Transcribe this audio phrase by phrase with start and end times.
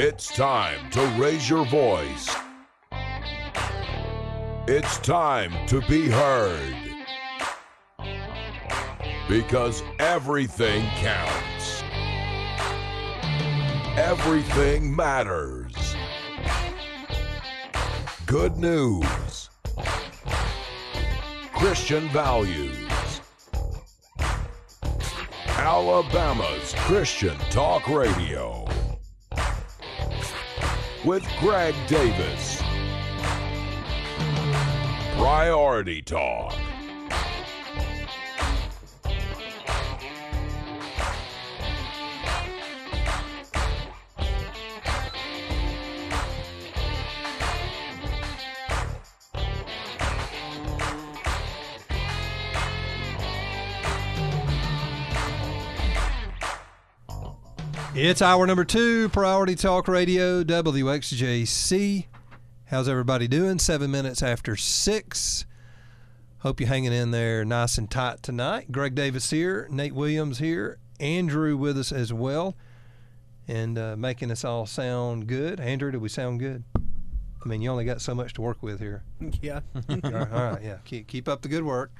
[0.00, 2.32] It's time to raise your voice.
[4.68, 6.76] It's time to be heard.
[9.28, 11.82] Because everything counts.
[13.98, 15.74] Everything matters.
[18.24, 19.50] Good news.
[21.54, 22.88] Christian values.
[25.48, 28.67] Alabama's Christian Talk Radio.
[31.08, 32.60] With Greg Davis.
[35.16, 36.54] Priority Talk.
[58.00, 62.06] It's hour number two, Priority Talk Radio, WXJC.
[62.66, 63.58] How's everybody doing?
[63.58, 65.44] Seven minutes after six.
[66.38, 68.70] Hope you're hanging in there nice and tight tonight.
[68.70, 72.54] Greg Davis here, Nate Williams here, Andrew with us as well,
[73.48, 75.58] and uh, making us all sound good.
[75.58, 76.62] Andrew, do we sound good?
[76.76, 79.02] I mean, you only got so much to work with here.
[79.42, 79.58] Yeah.
[79.74, 80.76] all, right, all right, yeah.
[80.84, 81.90] Keep, keep up the good work.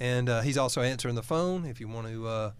[0.00, 2.50] And uh, he's also answering the phone if you want to uh,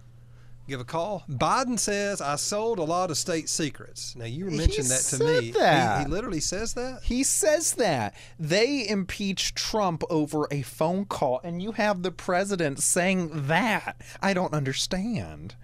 [0.69, 1.25] give a call.
[1.31, 4.17] Biden says, I sold a lot of state secrets.
[4.17, 5.41] Now, you mentioned that to me.
[5.47, 6.07] He- that.
[6.07, 7.03] He, literally says that?
[7.03, 12.81] He says that they impeached Trump over a phone call, and you have the president
[12.81, 13.97] saying that.
[14.23, 15.55] I don't understand.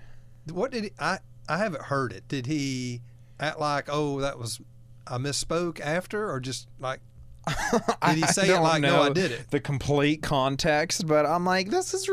[0.50, 2.28] What did he, I, I haven't heard it.
[2.28, 3.00] Did he
[3.38, 4.60] act like, oh, that was,
[5.06, 7.00] I misspoke after, or just like,
[8.06, 9.50] did he say it don't like, no, I did it?
[9.50, 12.08] The complete context, but I'm like, this is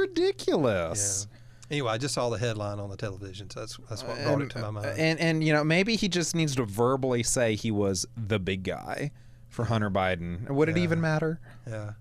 [1.27, 1.36] Yeah.
[1.69, 4.49] Anyway, I just saw the headline on the television, so that's, that's what brought it
[4.51, 4.85] to my mind.
[4.97, 8.63] And and you know maybe he just needs to verbally say he was the big
[8.63, 9.11] guy
[9.49, 10.49] for Hunter Biden.
[10.49, 11.39] Would it even matter?
[11.67, 11.91] Yeah.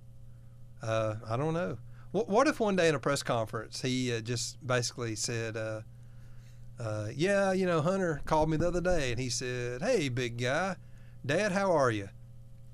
[0.82, 1.78] Uh, I don't know.
[2.12, 5.80] What, what if one day in a press conference he uh, just basically said, uh,
[6.78, 10.38] uh, "Yeah, you know, Hunter called me the other day and he said, "Hey, big
[10.40, 10.76] guy,
[11.24, 12.08] Dad, how are you?"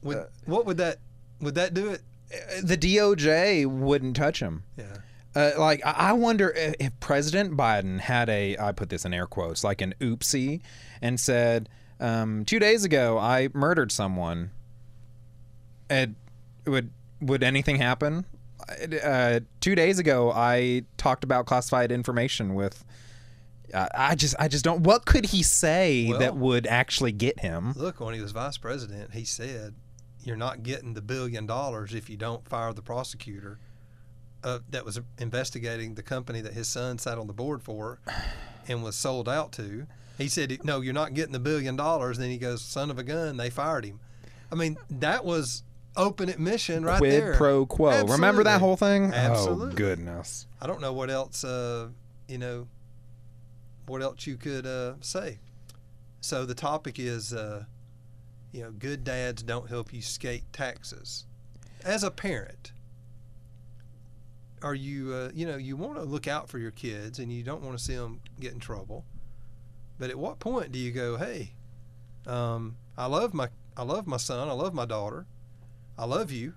[0.03, 0.99] Would, Uh, what would that
[1.41, 2.03] would that do it?
[2.63, 4.65] The DOJ wouldn't touch him.
[4.77, 4.99] Yeah.
[5.35, 9.27] Uh, like I I wonder if President Biden had a I put this in air
[9.27, 10.61] quotes like an oopsie
[11.01, 11.69] and said
[12.01, 14.51] um, two days ago I murdered someone.
[15.89, 16.17] And
[16.67, 18.27] would would anything happen?
[19.03, 22.85] Uh, two days ago I talked about classified information with.
[23.73, 24.83] Uh, I just I just don't.
[24.83, 27.73] What could he say that would actually get him?
[27.75, 29.75] Look, when he was vice president, he said,
[30.23, 33.59] "You're not getting the billion dollars if you don't fire the prosecutor."
[34.45, 38.01] Uh, that was investigating the company that his son sat on the board for
[38.69, 39.87] and was sold out to.
[40.19, 43.05] He said, "No, you're not getting the billion dollars." Then he goes, "Son of a
[43.05, 44.01] gun!" They fired him.
[44.51, 45.63] I mean, that was
[45.97, 47.35] open admission right Quid there.
[47.35, 48.05] pro quo.
[48.05, 49.13] Remember that whole thing?
[49.13, 49.73] Absolutely.
[49.73, 50.47] Oh goodness.
[50.61, 51.89] I don't know what else, uh,
[52.29, 52.67] you know,
[53.87, 55.39] what else you could uh, say.
[56.21, 57.65] So the topic is, uh,
[58.53, 61.27] you know, good dads don't help you skate taxes.
[61.85, 62.72] As a parent,
[64.63, 67.43] are you, uh, you know, you want to look out for your kids and you
[67.43, 69.05] don't want to see them get in trouble.
[69.99, 71.53] But at what point do you go, hey,
[72.27, 75.27] um, I love my, I love my son, I love my daughter,
[75.99, 76.55] I love you,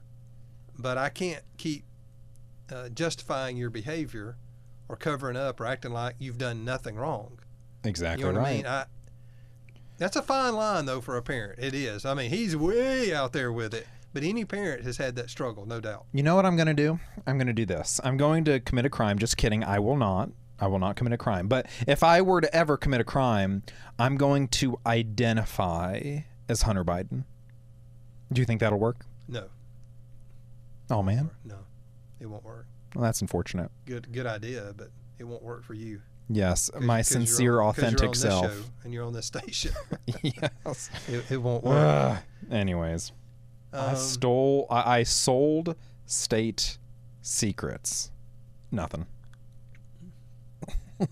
[0.77, 1.85] but I can't keep
[2.71, 4.37] uh, justifying your behavior
[4.89, 7.39] or covering up or acting like you've done nothing wrong.
[7.83, 8.51] Exactly You know what right.
[8.51, 8.65] I mean?
[8.65, 8.85] I,
[9.97, 11.59] that's a fine line, though, for a parent.
[11.59, 12.05] It is.
[12.05, 13.87] I mean, he's way out there with it.
[14.15, 16.05] But any parent has had that struggle, no doubt.
[16.13, 17.01] You know what I'm going to do?
[17.27, 17.99] I'm going to do this.
[18.01, 19.19] I'm going to commit a crime.
[19.19, 19.61] Just kidding.
[19.61, 20.29] I will not.
[20.57, 21.49] I will not commit a crime.
[21.49, 23.63] But if I were to ever commit a crime,
[23.99, 27.25] I'm going to identify as Hunter Biden.
[28.31, 29.05] Do you think that'll work?
[29.27, 29.47] No,
[30.89, 31.57] Oh man, no,
[32.21, 32.67] it won't work.
[32.95, 33.69] well, that's unfortunate.
[33.85, 35.99] Good, good idea, but it won't work for you.
[36.29, 38.45] Yes, my sincere, on- 'cause you're on authentic this self.
[38.45, 39.71] show and you're on this station.
[40.23, 40.89] yes.
[41.09, 41.75] it, it won't work.
[41.75, 42.17] Ugh.
[42.51, 43.11] Anyways,
[43.75, 44.67] I Um, stole.
[44.69, 45.75] I, I sold
[46.05, 46.77] state
[47.21, 48.11] secrets.
[48.71, 49.05] Nothing.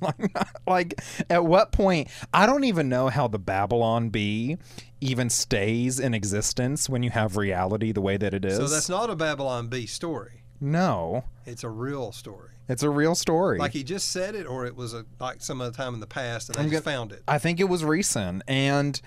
[0.67, 2.07] like, at what point?
[2.33, 4.57] I don't even know how the Babylon Bee
[5.01, 8.55] even stays in existence when you have reality the way that it is.
[8.57, 10.43] So that's not a Babylon Bee story.
[10.61, 11.25] no.
[11.45, 12.51] It's a real story.
[12.69, 13.59] It's a real story.
[13.59, 16.07] Like he just said it, or it was a like some other time in the
[16.07, 17.21] past, and they gonna- found it.
[17.27, 19.01] I think it was recent, and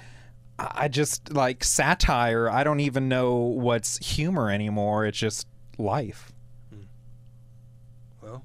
[0.58, 2.48] I just like satire.
[2.48, 5.04] I don't even know what's humor anymore.
[5.04, 5.46] It's just
[5.78, 6.32] life.
[8.22, 8.44] Well,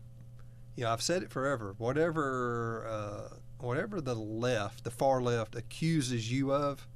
[0.76, 1.74] you know, I've said it forever.
[1.78, 6.88] Whatever, uh, whatever the left, the far left, accuses you of,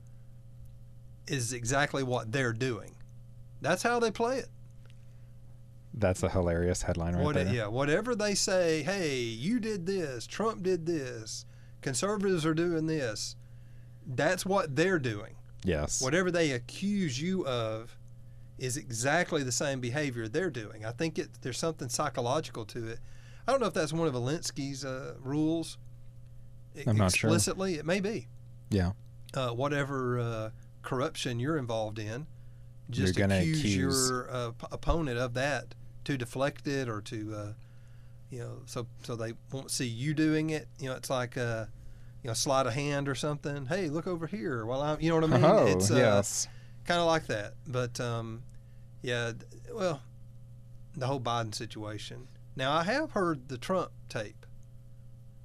[1.28, 2.96] is exactly what they're doing.
[3.62, 4.50] That's how they play it.
[5.94, 7.48] That's a hilarious headline right What, there.
[7.48, 11.46] yeah, whatever they say, hey, you did this, Trump did this,
[11.82, 13.38] conservatives are doing this.
[14.06, 15.36] That's what they're doing.
[15.64, 16.02] Yes.
[16.02, 17.98] Whatever they accuse you of
[18.58, 20.86] is exactly the same behavior they're doing.
[20.86, 23.00] I think it there's something psychological to it.
[23.48, 25.78] I don't know if that's one of Alinsky's uh, rules.
[26.88, 27.30] I'm not sure.
[27.30, 27.76] explicitly.
[27.76, 28.28] It may be.
[28.70, 28.92] Yeah.
[29.34, 30.50] Uh, whatever uh,
[30.82, 32.28] corruption you're involved in,
[32.90, 35.76] just accuse, accuse- your uh, p- opponent of that
[36.06, 37.54] to deflect it or to, uh,
[38.30, 40.68] you know, so so they won't see you doing it.
[40.80, 41.66] You know, it's like uh,
[42.26, 43.68] you know, sleight of hand or something.
[43.68, 44.66] Hey, look over here.
[44.66, 45.46] Well, I'm, you know what I mean?
[45.46, 46.48] oh, it's uh, yes.
[46.84, 47.54] kind of like that.
[47.68, 48.42] But um,
[49.04, 49.34] yeah,
[49.72, 50.02] well,
[50.98, 52.28] the whole Biden situation.
[52.56, 54.44] Now I have heard the Trump tape.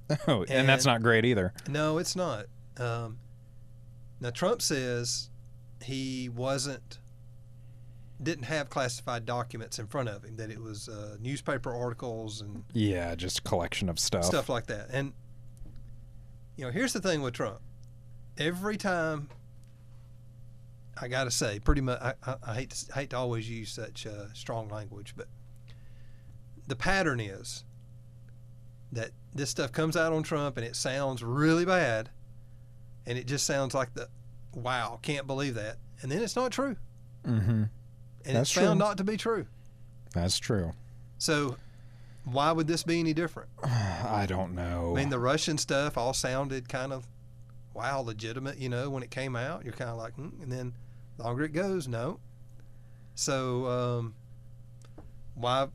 [0.27, 1.53] Oh, and that's not great either.
[1.69, 2.47] No, it's not.
[2.77, 3.19] Um,
[4.19, 5.29] now Trump says
[5.83, 6.97] he wasn't
[8.21, 10.35] didn't have classified documents in front of him.
[10.35, 14.25] That it was uh, newspaper articles and Yeah, just a collection of stuff.
[14.25, 14.87] stuff like that.
[14.91, 15.13] And
[16.55, 17.59] you know, here's the thing with Trump.
[18.37, 19.29] Every time,
[20.99, 23.71] I got to say, pretty much, I, I, I hate to, hate to always use
[23.71, 25.27] such uh, strong language, but
[26.67, 27.63] the pattern is
[28.91, 32.09] that this stuff comes out on Trump and it sounds really bad,
[33.05, 34.07] and it just sounds like the
[34.53, 36.75] wow, can't believe that, and then it's not true,
[37.25, 37.49] Mm-hmm.
[37.51, 37.69] and
[38.25, 38.87] That's it's found true.
[38.87, 39.45] not to be true.
[40.13, 40.73] That's true.
[41.19, 41.55] So,
[42.23, 43.49] why would this be any different?
[43.63, 44.93] I don't know.
[44.95, 47.07] I mean, the Russian stuff all sounded kind of,
[47.73, 48.57] wow, legitimate.
[48.57, 50.41] You know, when it came out, you're kind of like, hmm.
[50.41, 50.73] and then
[51.17, 52.19] the longer it goes, no.
[53.15, 54.15] So, um,
[55.35, 55.67] why?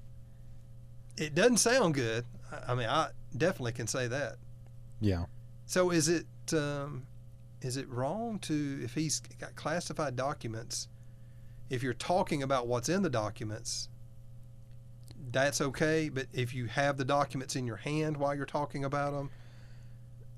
[1.17, 2.25] It doesn't sound good.
[2.53, 4.37] I, I mean, I definitely can say that.
[5.01, 5.25] yeah.
[5.67, 7.07] So, is it um,
[7.61, 10.89] is it wrong to if he's got classified documents?
[11.69, 13.89] If you're talking about what's in the documents,
[15.31, 16.09] that's okay.
[16.09, 19.31] But if you have the documents in your hand while you're talking about them,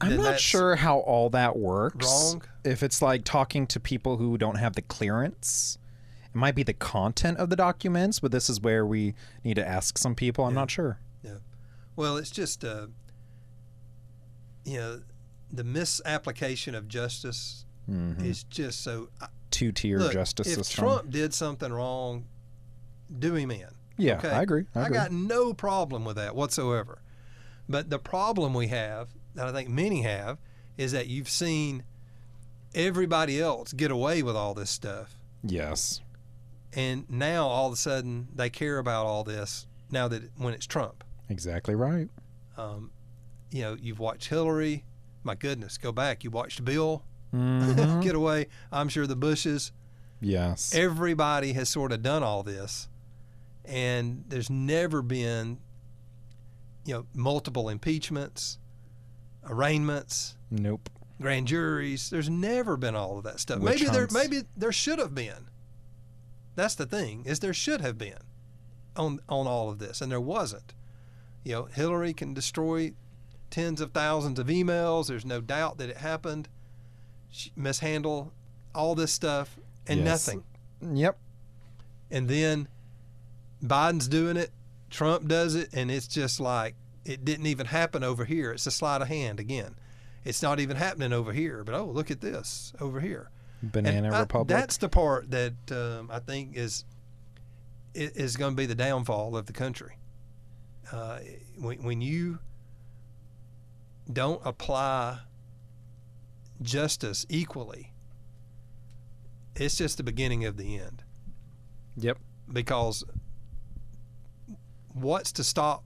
[0.00, 2.06] I'm not sure how all that works.
[2.06, 2.42] wrong.
[2.64, 5.78] If it's like talking to people who don't have the clearance,
[6.24, 9.66] it might be the content of the documents, but this is where we need to
[9.66, 10.44] ask some people.
[10.44, 10.60] I'm Yeah.
[10.60, 11.00] not sure.
[11.22, 11.38] Yeah.
[11.96, 12.86] Well, it's just, uh,
[14.64, 15.02] you know,
[15.50, 19.08] the misapplication of justice hmm is just so.
[19.50, 20.84] Two tier justice if system.
[20.84, 22.26] If Trump did something wrong,
[23.18, 23.66] do him in.
[23.98, 24.64] Yeah, okay, I agree.
[24.74, 27.02] I, I, got no problem with that whatsoever.
[27.68, 30.38] But the problem we have, that I think many have,
[30.78, 31.82] is that you've seen
[32.74, 35.16] everybody else get away with all this stuff.
[35.42, 36.00] yes.
[36.74, 40.66] And now all of a sudden they care about all this now that when it's
[40.66, 41.02] Trump.
[41.30, 42.08] Exactly right.
[42.58, 42.90] Um,
[43.50, 44.84] you know, you've watched Hillary.
[45.24, 46.24] My goodness, go back.
[46.24, 47.04] You watched Bill
[47.34, 48.02] Mhm.
[48.02, 48.46] get away.
[48.70, 49.72] I'm sure the Bushes.
[50.20, 50.74] yes.
[50.74, 52.87] Everybody has sort of done all this,
[53.68, 55.58] and there's never been,
[56.84, 58.58] you know, multiple impeachments,
[59.44, 60.88] arraignments, nope.
[61.20, 62.10] grand juries.
[62.10, 63.60] There's never been all of that stuff.
[63.60, 65.48] Witch maybe there, maybe there should have been.
[66.54, 68.18] That's the thing is there should have been
[68.96, 70.74] on on all of this, and there wasn't.
[71.44, 72.92] You know, Hillary can destroy
[73.50, 75.06] tens of thousands of emails.
[75.06, 76.48] There's no doubt that it happened.
[77.30, 78.32] She mishandle
[78.74, 80.26] all this stuff and Yes.
[80.26, 80.44] nothing.
[80.82, 81.18] Yep.
[82.10, 82.68] And then
[83.62, 84.50] Biden's doing it,
[84.90, 86.74] Trump does it, and it's just like
[87.04, 88.52] it didn't even happen over here.
[88.52, 89.74] It's a sleight of hand again.
[90.24, 93.30] It's not even happening over here, but oh, look at this over here.
[93.62, 94.48] Banana I- Republic.
[94.48, 96.84] that's the part that um, I think is
[97.94, 99.96] is going to be the downfall of the country.
[100.92, 101.18] Uh,
[101.58, 102.38] when, when you
[104.12, 105.18] don't apply
[106.62, 107.92] justice equally,
[109.56, 111.02] it's just the beginning of the end
[111.96, 112.18] yep.
[112.52, 113.04] because
[115.02, 115.84] what's to stop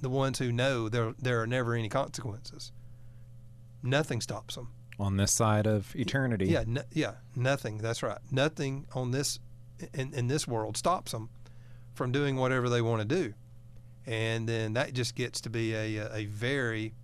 [0.00, 2.72] the ones who know there there are never any consequences?
[3.82, 4.72] Nothing stops them.
[4.98, 6.46] On this side of eternity.
[6.46, 7.78] Yeah, no, yeah, nothing.
[7.78, 8.18] That's right.
[8.30, 9.38] Nothing on this
[9.94, 11.30] in in this world stops them
[11.94, 13.34] from doing whatever they want to do,
[14.06, 16.94] and then that just gets to be a a very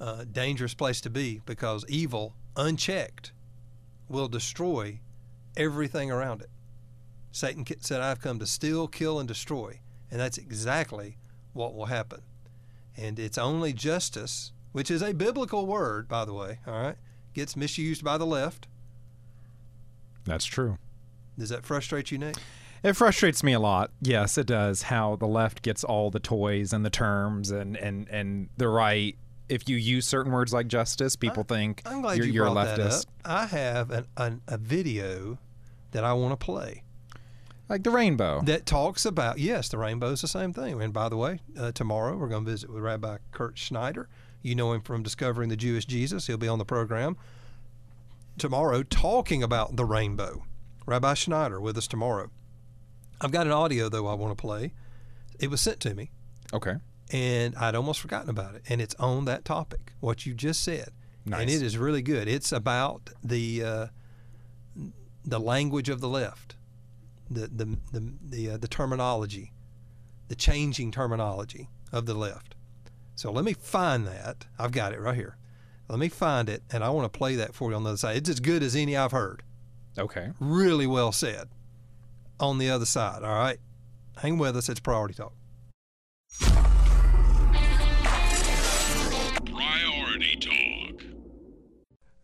[0.00, 3.32] uh, dangerous place to be because evil, unchecked,
[4.08, 5.00] will destroy
[5.56, 6.50] everything around it.
[7.38, 9.78] Satan said, "I've come to steal, kill, and destroy,"
[10.10, 11.18] and that's exactly
[11.52, 12.22] what will happen.
[12.96, 16.58] And it's only justice, which is a biblical word, by the way.
[16.66, 16.96] All right,
[17.34, 18.66] gets misused by the left.
[20.24, 20.78] That's true.
[21.38, 22.36] Does that frustrate you, Nick?
[22.82, 23.92] It frustrates me a lot.
[24.00, 24.82] Yes, it does.
[24.82, 29.16] How the left gets all the toys and the terms, and and and the right
[29.48, 32.50] if you use certain words like justice, people think I'm glad you're, you you're a
[32.50, 32.90] brought that up.
[32.90, 33.06] leftist.
[33.24, 35.38] I have an, an, a video
[35.92, 36.82] that I want to play
[37.68, 38.40] Like the rainbow.
[38.42, 40.80] that talks about yes, the rainbow is the same thing.
[40.80, 44.08] And by the way, uh, tomorrow we're going to visit with Rabbi Kurt Schneider.
[44.40, 46.26] You know him from Discovering the Jewish Jesus.
[46.26, 47.16] He'll be on the program
[48.38, 50.44] tomorrow talking about the rainbow.
[50.86, 52.30] Rabbi Schneider with us tomorrow.
[53.20, 54.72] I've got an audio though I want to play.
[55.38, 56.10] It was sent to me
[56.52, 56.76] okay.
[57.10, 58.62] and I'd almost forgotten about it.
[58.68, 60.90] And it's on that topic, what you just said,
[61.26, 61.42] nice.
[61.42, 62.28] and it is really good.
[62.28, 63.86] It's about the uh,
[65.24, 66.56] the language of the left,
[67.30, 69.52] the the the the, uh, the terminology,
[70.28, 72.54] the changing terminology of the left.
[73.14, 74.46] So let me find that.
[74.58, 75.36] I've got it right here.
[75.88, 77.96] Let me find it, and I want to play that for you on the other
[77.96, 78.16] side.
[78.16, 79.42] It's as good as any I've heard.
[79.98, 80.30] Okay.
[80.38, 81.48] Really well said.
[82.38, 83.58] On the other side, all right.
[84.18, 84.68] Hang with us.
[84.68, 85.32] It's priority talk.
[89.44, 91.02] Priority Talk.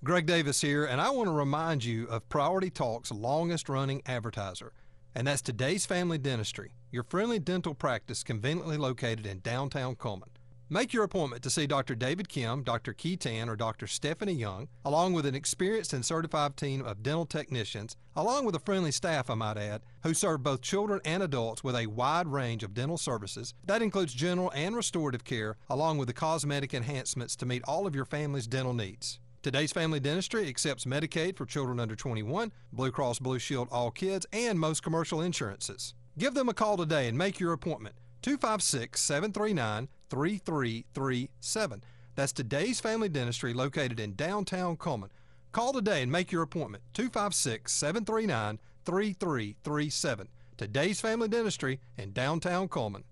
[0.04, 4.72] Greg Davis here, and I want to remind you of Priority Talk's longest running advertiser,
[5.14, 10.30] and that's Today's Family Dentistry, your friendly dental practice conveniently located in downtown Cullman.
[10.70, 11.94] Make your appointment to see Dr.
[11.94, 12.94] David Kim, Dr.
[12.94, 13.86] Keaton, or Dr.
[13.86, 18.60] Stephanie Young, along with an experienced and certified team of dental technicians, along with a
[18.60, 22.64] friendly staff, I might add, who serve both children and adults with a wide range
[22.64, 23.54] of dental services.
[23.66, 27.94] That includes general and restorative care, along with the cosmetic enhancements to meet all of
[27.94, 29.20] your family's dental needs.
[29.44, 34.24] Today's Family Dentistry accepts Medicaid for children under 21, Blue Cross Blue Shield All Kids,
[34.32, 35.92] and most commercial insurances.
[36.16, 37.94] Give them a call today and make your appointment.
[38.22, 41.84] 256 739 3337.
[42.14, 45.10] That's Today's Family Dentistry located in downtown Cullman.
[45.52, 46.82] Call today and make your appointment.
[46.94, 50.28] 256 739 3337.
[50.56, 53.04] Today's Family Dentistry in downtown Cullman.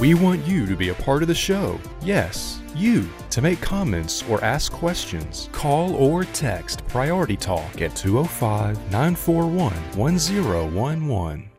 [0.00, 1.78] We want you to be a part of the show.
[2.00, 3.06] Yes, you.
[3.28, 11.50] To make comments or ask questions, call or text Priority Talk at 205 941 1011.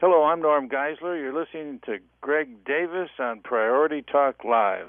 [0.00, 1.20] Hello, I'm Norm Geisler.
[1.20, 4.88] You're listening to Greg Davis on Priority Talk Live.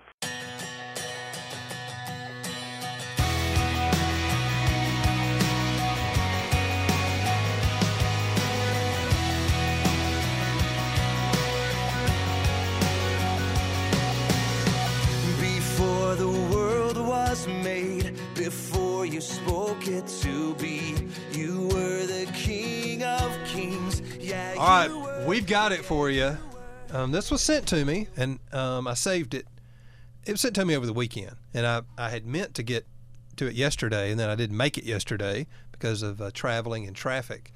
[19.12, 20.96] You spoke it to be,
[21.32, 24.02] you were the King of Kings.
[24.20, 26.38] Yeah, All right, we've got it for you.
[26.92, 29.48] Um, this was sent to me, and um, I saved it.
[30.26, 32.86] It was sent to me over the weekend, and I, I had meant to get
[33.38, 36.96] to it yesterday, and then I didn't make it yesterday because of uh, traveling and
[36.96, 37.52] traffic.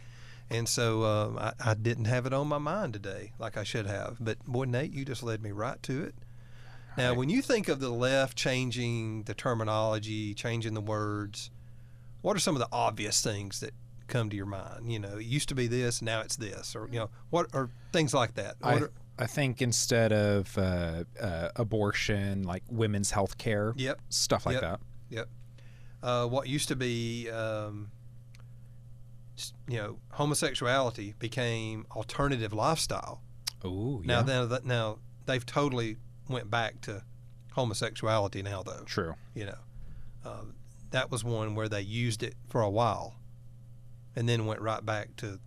[0.50, 3.88] And so um, I, I didn't have it on my mind today like I should
[3.88, 4.18] have.
[4.20, 6.16] But boy, Nate, you just led me right to it.
[6.98, 11.50] Now, when you think of the left changing the terminology, changing the words,
[12.22, 13.72] what are some of the obvious things that
[14.08, 14.92] come to your mind?
[14.92, 17.70] You know, it used to be this, now it's this, or you know, what are
[17.92, 18.56] things like that?
[18.60, 24.00] What I, are, I think instead of uh, uh, abortion, like women's health care, Yep.
[24.10, 24.62] stuff like Yep.
[24.62, 24.80] that.
[25.10, 25.30] Yep.
[26.02, 27.92] Uh, what used to be, um,
[29.68, 33.22] you know, homosexuality became alternative lifestyle.
[33.64, 34.22] Oh, yeah.
[34.22, 35.98] Now, that now they've totally
[36.30, 37.04] went back to
[37.54, 38.84] homosexuality now, though.
[38.86, 39.16] True.
[39.34, 39.58] You know,
[40.26, 40.56] um,
[40.92, 43.16] that was one where they used it for a while,
[44.16, 45.40] and then went right back to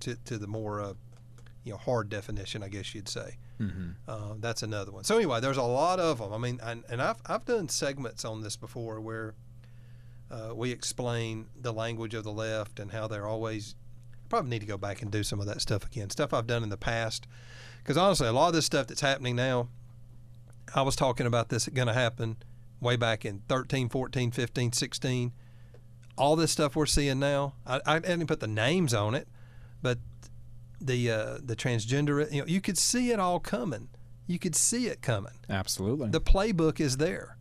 [0.00, 0.94] to, to the more uh,
[1.64, 3.36] you know hard definition, I guess you'd say.
[3.58, 5.04] hmm Uh, that's another one.
[5.04, 6.32] So anyway, there's a lot of them.
[6.32, 9.34] I mean, and, and I've I've done segments on this before where
[10.30, 13.74] uh, we explain the language of the left and how they're always.
[14.28, 16.08] Probably need to go back and do some of that stuff again.
[16.08, 17.26] Stuff I've done in the past,
[17.82, 19.68] because honestly, a lot of this stuff that's happening now.
[20.74, 22.36] I was talking about this going to happen
[22.80, 25.32] way back in 13, 14, 15, 16.
[26.16, 29.26] All this stuff we're seeing now, I, I didn't put the names on it,
[29.82, 29.98] but
[30.80, 33.88] the uh, the transgender, you know, you could see it all coming.
[34.26, 35.32] You could see it coming.
[35.48, 36.10] Absolutely.
[36.10, 37.36] The playbook is there,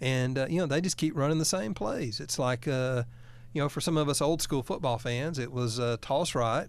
[0.00, 2.20] and uh, you know they just keep running the same plays.
[2.20, 3.04] It's like, uh,
[3.52, 6.68] you know, for some of us old school football fans, it was uh, toss right,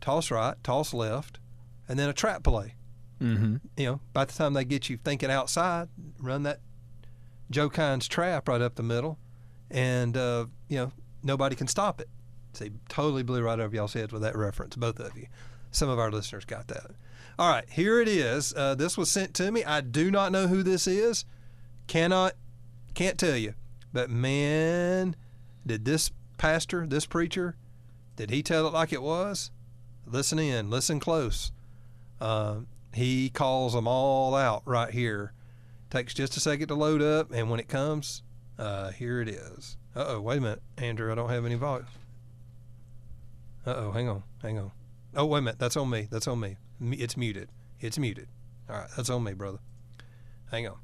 [0.00, 1.38] toss right, toss left,
[1.88, 2.74] and then a trap play.
[3.18, 5.88] hmm You know, by the time they get you thinking outside,
[6.20, 6.60] run that
[7.50, 9.18] Joe Kine's trap right up the middle,
[9.70, 10.92] and uh, you know
[11.22, 12.08] nobody can stop it.
[12.52, 15.26] See, totally blew right over y'all's heads with that reference, both of you.
[15.70, 16.86] Some of our listeners got that.
[17.38, 18.52] All right, here it is.
[18.54, 19.62] Uh, this was sent to me.
[19.64, 21.24] I do not know who this is.
[21.86, 22.32] Cannot,
[22.94, 23.54] can't tell you.
[23.92, 25.14] But man,
[25.64, 27.54] did this pastor, this preacher,
[28.16, 29.50] did he tell it like it was?
[30.06, 31.52] Listen in, listen close.
[32.20, 32.60] Uh,
[32.94, 35.32] he calls them all out right here
[35.90, 38.22] Takes just a second to load up, and when it comes,
[38.58, 39.78] uh, here it is.
[39.96, 41.86] Uh oh, wait a minute, Andrew, I don't have any volume.
[43.66, 44.70] Uh oh, hang on, hang on.
[45.16, 46.06] Oh, wait a minute, that's on me.
[46.10, 46.58] That's on me.
[46.82, 47.48] It's muted.
[47.80, 48.28] It's muted.
[48.68, 49.60] All right, that's on me, brother.
[50.50, 50.76] Hang on.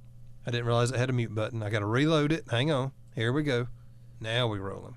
[0.46, 1.62] I didn't realize it had a mute button.
[1.62, 2.44] I got to reload it.
[2.50, 2.92] Hang on.
[3.14, 3.68] Here we go.
[4.20, 4.96] Now we rolling.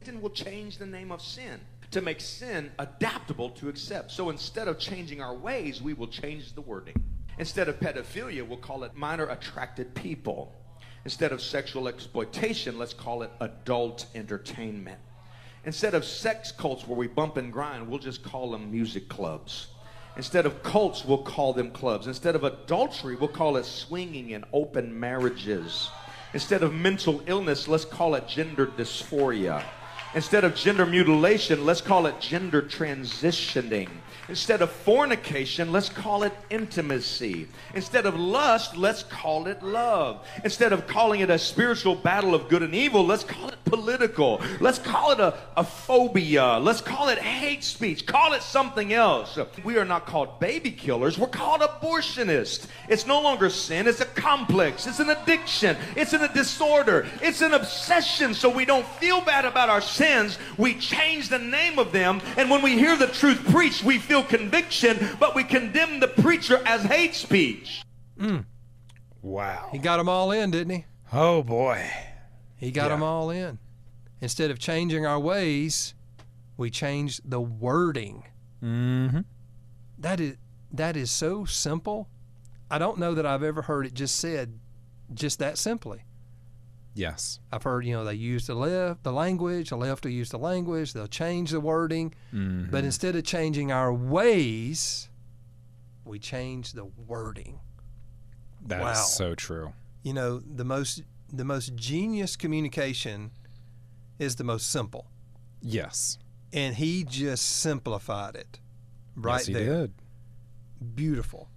[0.00, 1.60] Satan will change the name of sin
[1.94, 4.10] to make sin adaptable to accept.
[4.10, 6.96] So instead of changing our ways, we will change the wording.
[7.38, 10.52] Instead of pedophilia, we'll call it minor attracted people.
[11.04, 14.98] Instead of sexual exploitation, let's call it adult entertainment.
[15.66, 19.68] Instead of sex cults where we bump and grind, we'll just call them music clubs.
[20.16, 22.08] Instead of cults, we'll call them clubs.
[22.08, 25.90] Instead of adultery, we'll call it swinging and open marriages.
[26.32, 29.62] Instead of mental illness, let's call it gender dysphoria.
[30.14, 33.88] Instead of gender mutilation, let's call it gender transitioning.
[34.28, 37.46] Instead of fornication, let's call it intimacy.
[37.74, 40.26] Instead of lust, let's call it love.
[40.44, 44.40] Instead of calling it a spiritual battle of good and evil, let's call it political.
[44.60, 46.58] Let's call it a, a phobia.
[46.58, 48.06] Let's call it hate speech.
[48.06, 49.38] Call it something else.
[49.62, 52.66] We are not called baby killers, we're called abortionists.
[52.88, 57.42] It's no longer sin, it's a complex, it's an addiction, it's an, a disorder, it's
[57.42, 58.32] an obsession.
[58.32, 60.38] So we don't feel bad about our sins.
[60.56, 64.13] We change the name of them, and when we hear the truth preached, we feel
[64.22, 67.82] conviction, but we condemn the preacher as hate speech.
[69.22, 69.68] Wow.
[69.72, 70.84] He got them all in, didn't he?
[71.12, 71.88] Oh boy.
[72.56, 72.88] He got Yeah.
[72.90, 73.58] them all in.
[74.20, 75.94] Instead of changing our ways,
[76.56, 78.24] we change the wording.
[78.62, 79.20] Mm-hmm.
[79.98, 80.36] That is
[80.72, 82.08] that is so simple.
[82.70, 84.58] I don't know that I've ever heard it just said
[85.12, 86.04] just that simply.
[86.94, 87.40] Yes.
[87.52, 90.38] I've heard, you know, they use the left, the language, the left will use the
[90.38, 92.70] language, they'll change the wording, Mhm.
[92.70, 95.08] but instead of changing our ways,
[96.04, 97.58] we change the wording.
[98.66, 98.94] That is wow.
[98.94, 99.72] so true.
[100.02, 101.02] You know, the most
[101.32, 103.32] the most genius communication
[104.20, 105.06] is the most simple.
[105.60, 106.18] Yes.
[106.52, 108.60] And he just simplified it
[109.16, 109.64] right yes, he there.
[109.88, 109.92] did.
[110.94, 111.48] Beautiful.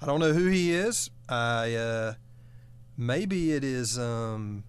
[0.00, 1.10] I don't know who he is.
[1.28, 2.14] I uh
[2.96, 4.64] maybe it is um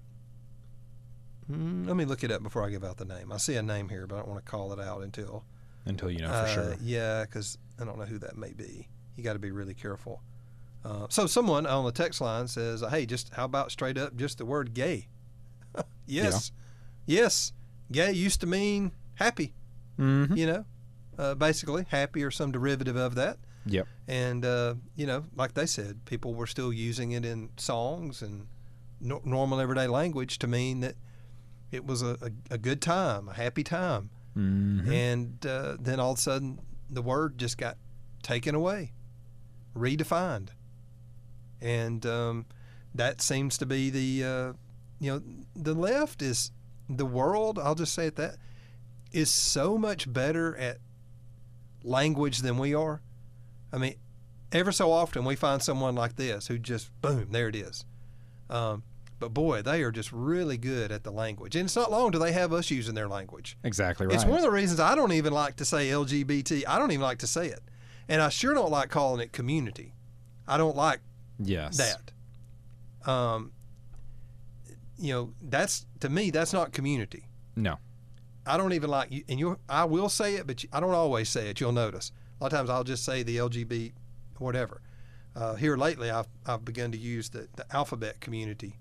[1.48, 3.32] hmm, let me look it up before I give out the name.
[3.32, 5.44] I see a name here, but I don't want to call it out until
[5.86, 6.76] Until you know for uh, sure.
[6.82, 8.88] Yeah, because I don't know who that may be.
[9.16, 10.22] You got to be really careful.
[10.86, 14.38] Uh, so someone on the text line says, "Hey, just how about straight up just
[14.38, 15.08] the word gay?"
[16.06, 16.52] yes,
[17.06, 17.54] yes,
[17.92, 19.54] gay used to mean happy.
[20.00, 20.36] Mm-hmm.
[20.36, 20.66] You know,
[21.18, 23.38] uh, basically happy or some derivative of that.
[23.66, 23.88] Yep.
[24.08, 28.48] And uh, you know, like they said, people were still using it in songs and
[29.02, 30.96] no- normal everyday language to mean that
[31.72, 34.92] it was a, a, a good time, a happy time Mm-hmm.
[34.92, 36.60] and uh, then all of a sudden
[36.92, 37.76] the word just got
[38.22, 38.92] taken away,
[39.76, 40.50] redefined,
[41.60, 42.46] and um,
[42.94, 44.54] that seems to be the uh,
[45.00, 45.22] you know
[45.56, 46.52] the left is
[46.88, 47.58] the world.
[47.58, 48.36] I'll just say it that
[49.12, 50.78] is so much better at
[51.84, 53.02] language than we are.
[53.74, 53.96] I mean,
[54.52, 57.86] ever so often we find someone like this who just boom, there it is.
[58.52, 58.84] Um,
[59.20, 62.22] but boy, they are just really good at the language, and it's not long till
[62.22, 63.58] they have us using their language.
[63.64, 64.16] Exactly right.
[64.16, 66.64] It's one of the reasons I don't even like to say LGBT.
[66.68, 67.62] I don't even like to say it.
[68.08, 69.94] And I sure don't like calling it community.
[70.48, 71.02] I don't like
[71.40, 71.78] yes.
[71.78, 73.12] that.
[73.12, 73.52] Um,
[74.98, 77.28] you know, that's to me, that's not community.
[77.56, 77.78] No.
[78.46, 79.60] I don't even like you, and you.
[79.68, 81.60] I will say it, but you, I don't always say it.
[81.60, 83.94] You'll notice a lot of times I'll just say the LGBT,
[84.38, 84.82] whatever.
[85.36, 88.80] Uh, here lately, I've I've begun to use the, the alphabet community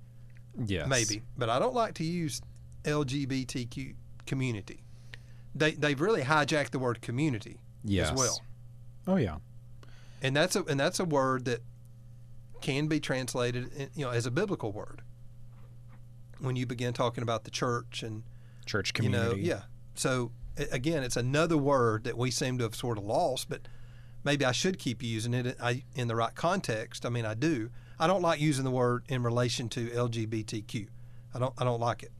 [0.64, 0.88] Yes.
[0.88, 2.40] maybe, but I don't like to use
[2.85, 3.95] LGBTQ
[4.27, 4.83] community.
[5.55, 8.11] They they've really hijacked the word community Yes.
[8.11, 8.40] as well,
[9.07, 9.37] Oh yeah.
[10.23, 11.61] and that's a and that's a word that
[12.61, 15.03] can be translated, in, you know, as a biblical word.
[16.38, 18.23] When you begin talking about the church and
[18.66, 19.37] Church you community.
[19.42, 19.62] know, yeah.
[19.95, 20.33] So
[20.71, 23.62] again, it's another word that we seem to have sort of lost, but
[24.25, 27.07] maybe I should keep using it eh, I, in the right context.
[27.07, 27.71] I mean, I do.
[27.98, 30.88] I don't like using the word in relation to LGBTQ.
[31.35, 31.54] I don't.
[31.59, 32.12] I don't like it.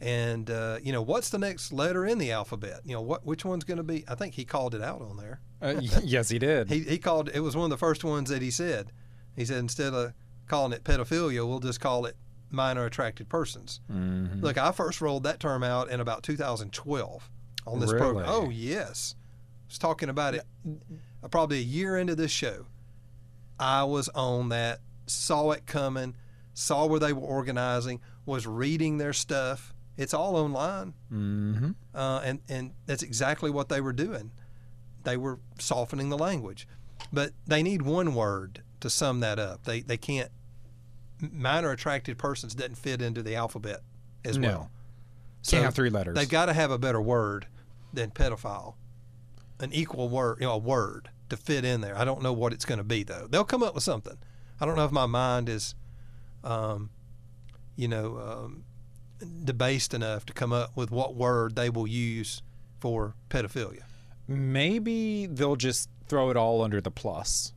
[0.00, 2.80] And uh, you know, what's the next letter in the alphabet?
[2.84, 4.04] You know, what which one's going to be?
[4.08, 5.40] I think he called it out on there.
[5.62, 6.68] Uh, yes, he did.
[6.68, 8.92] He he called it was one of the first ones that he said.
[9.34, 10.12] He said instead of
[10.48, 12.16] calling it pedophilia, we'll just call it
[12.50, 13.80] minor attracted persons.
[13.90, 14.42] Mhm.
[14.42, 17.30] Look, I first rolled that term out in about 2012
[17.66, 18.00] on this Really?
[18.04, 18.26] program.
[18.28, 20.42] Oh yes, I was talking about it
[21.22, 22.66] uh, probably a year into this show.
[23.58, 26.14] I was on that, saw it coming,
[26.54, 29.72] saw where they were organizing, was reading their stuff.
[29.96, 31.70] It's all online, Mm-hmm.
[31.94, 34.30] uh, and and that's exactly what they were doing.
[35.04, 36.66] They were softening the language,
[37.12, 39.64] but they need one word to sum that up.
[39.64, 40.30] They they can't.
[41.20, 43.80] Minor attracted persons doesn't fit into the alphabet
[44.24, 44.48] as No.
[44.48, 44.70] well.
[45.48, 46.14] Can't have three letters.
[46.14, 47.46] They've got to have a better word
[47.92, 48.74] than pedophile,
[49.60, 51.96] an equal word, you know, a word to fit in there.
[51.96, 53.26] I don't know what it's going to be though.
[53.30, 54.18] They'll come up with something.
[54.60, 55.74] I don't know if my mind is,
[56.44, 56.90] um,
[57.76, 58.64] you know, um,
[59.44, 62.42] debased enough to come up with what word they will use
[62.78, 63.82] for pedophilia.
[64.28, 67.52] Maybe they'll just throw it all under the plus.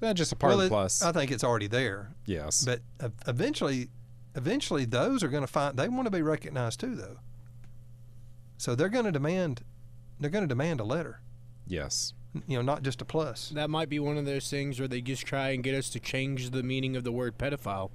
[0.00, 1.02] That's just a part well, of the plus.
[1.02, 2.64] I think it's already there, yes.
[2.64, 3.88] but uh, eventually,
[4.34, 7.18] eventually, those are going to find they want to be recognized too, though.
[8.56, 9.62] So they're going to demand,
[10.18, 11.20] they're going to demand a letter.
[11.66, 12.14] yes.
[12.46, 13.48] You know, not just a plus.
[13.50, 16.00] That might be one of those things where they just try and get us to
[16.00, 17.90] change the meaning of the word pedophile.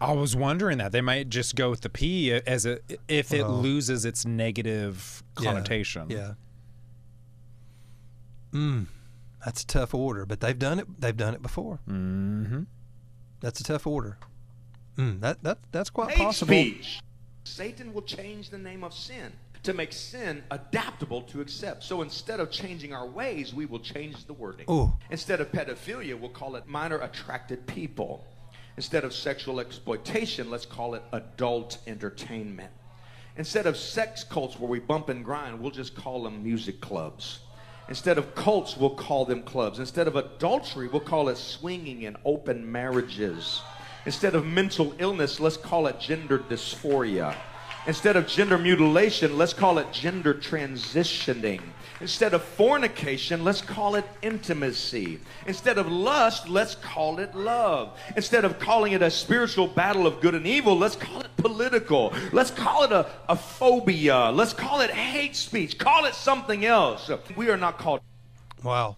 [0.00, 3.42] I was wondering that they might just go with the P as a if it
[3.42, 6.08] Well- loses its negative Yeah, connotation.
[6.08, 6.34] Yeah.
[8.52, 8.86] Mm,
[9.44, 11.00] that's a tough order, but they've done it.
[11.00, 11.80] They've done it before.
[11.88, 12.62] Mm-hmm.
[13.40, 14.16] That's a tough order.
[14.96, 16.52] Mm, that that that's quite Hate possible.
[16.54, 17.00] speech.
[17.44, 19.32] Satan will change the name of sin
[19.64, 21.82] to make sin adaptable to accept.
[21.82, 24.66] So instead of changing our ways, we will change the wording.
[24.70, 24.92] Ooh.
[25.10, 28.24] Instead of pedophilia, we'll call it minor attracted people.
[28.76, 32.70] Instead of sexual exploitation, let's call it adult entertainment.
[33.36, 37.40] Instead of sex cults where we bump and grind, we'll just call them music clubs.
[37.88, 39.78] Instead of cults, we'll call them clubs.
[39.78, 43.60] Instead of adultery, we'll call it swinging and open marriages.
[44.06, 47.34] Instead of mental illness, let's call it gender dysphoria.
[47.86, 51.60] Instead of gender mutilation, let's call it gender transitioning.
[52.00, 55.20] Instead of fornication, let's call it intimacy.
[55.46, 57.98] Instead of lust, let's call it love.
[58.16, 62.12] Instead of calling it a spiritual battle of good and evil, let's call it political.
[62.32, 64.30] Let's call it a, a phobia.
[64.30, 65.78] Let's call it hate speech.
[65.78, 67.10] Call it something else.
[67.36, 68.00] We are not called
[68.64, 68.96] Wow,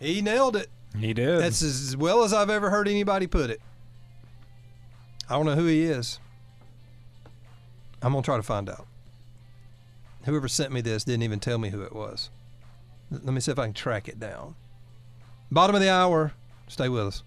[0.00, 0.68] he nailed it.
[0.98, 1.40] He did.
[1.40, 3.60] That's as well as I've ever heard anybody put it.
[5.28, 6.18] I don't know who he is.
[8.02, 8.86] I'm gonna try to find out.
[10.24, 12.30] Whoever sent me this didn't even tell me who it was.
[13.10, 14.54] Let me see if I can track it down.
[15.50, 16.32] Bottom of the hour.
[16.68, 17.22] Stay with us.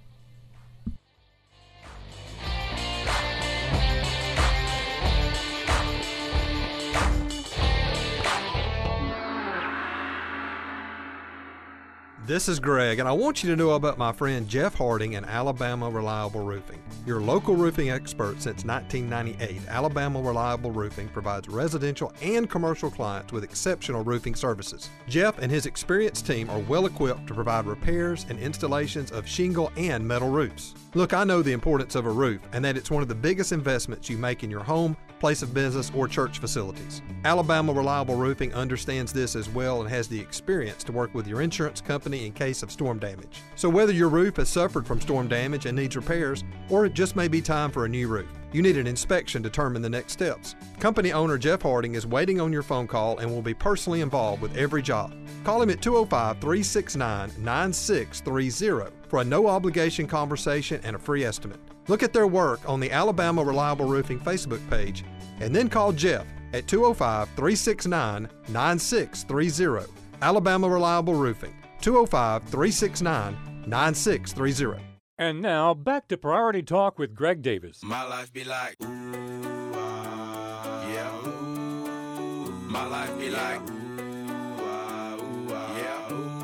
[12.26, 15.28] This is Greg, and I want you to know about my friend Jeff Harding and
[15.28, 16.82] Alabama Reliable Roofing.
[17.06, 23.44] Your local roofing expert since 1998, Alabama Reliable Roofing provides residential and commercial clients with
[23.44, 24.90] exceptional roofing services.
[25.08, 29.72] Jeff and his experienced team are well equipped to provide repairs and installations of shingle
[29.78, 30.74] and metal roofs.
[30.96, 33.52] Look, I know the importance of a roof and that it's one of the biggest
[33.52, 37.02] investments you make in your home, place of business, or church facilities.
[37.24, 41.42] Alabama Reliable Roofing understands this as well and has the experience to work with your
[41.42, 43.42] insurance company in case of storm damage.
[43.56, 47.16] So, whether your roof has suffered from storm damage and needs repairs, or it just
[47.16, 50.14] may be time for a new roof, you need an inspection to determine the next
[50.14, 50.54] steps.
[50.80, 54.44] Company owner Jeff Harding is waiting on your phone call and will be personally involved
[54.44, 55.12] with every job.
[55.44, 61.60] Call him at 205 369 9630 for a no obligation conversation and a free estimate.
[61.88, 65.04] Look at their work on the Alabama Reliable Roofing Facebook page
[65.40, 69.92] and then call Jeff at 205 369 9630.
[70.22, 74.82] Alabama Reliable Roofing, 205 369 9630.
[75.18, 77.82] And now back to Priority Talk with Greg Davis.
[77.84, 82.52] My life be like, ooh, ah, yeah, ooh.
[82.68, 84.28] My life be like, ooh,
[84.60, 86.36] ah, ooh, ah, yeah, ooh.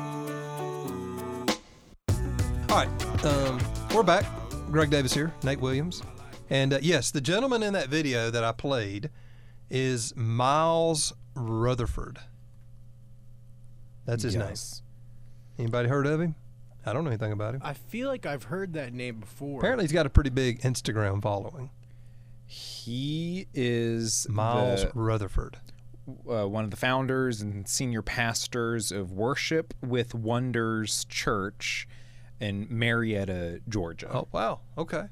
[2.70, 3.60] All right, um,
[3.94, 4.24] we're back.
[4.70, 6.02] Greg Davis here, Nate Williams.
[6.52, 9.08] And uh, yes, the gentleman in that video that I played
[9.70, 12.18] is Miles Rutherford.
[14.04, 14.82] That's his Yes.
[15.58, 15.64] name.
[15.66, 16.34] Anybody heard of him?
[16.84, 17.62] I don't know anything about him.
[17.64, 19.60] I feel like I've heard that name before.
[19.60, 21.70] Apparently, he's got a pretty big Instagram following.
[22.44, 25.56] He is Miles the- Rutherford.
[26.28, 31.88] uh, one of the founders and senior pastors of Worship with Wonders Church
[32.40, 34.10] in Marietta, Georgia.
[34.12, 34.60] Oh, wow.
[34.76, 35.04] Okay.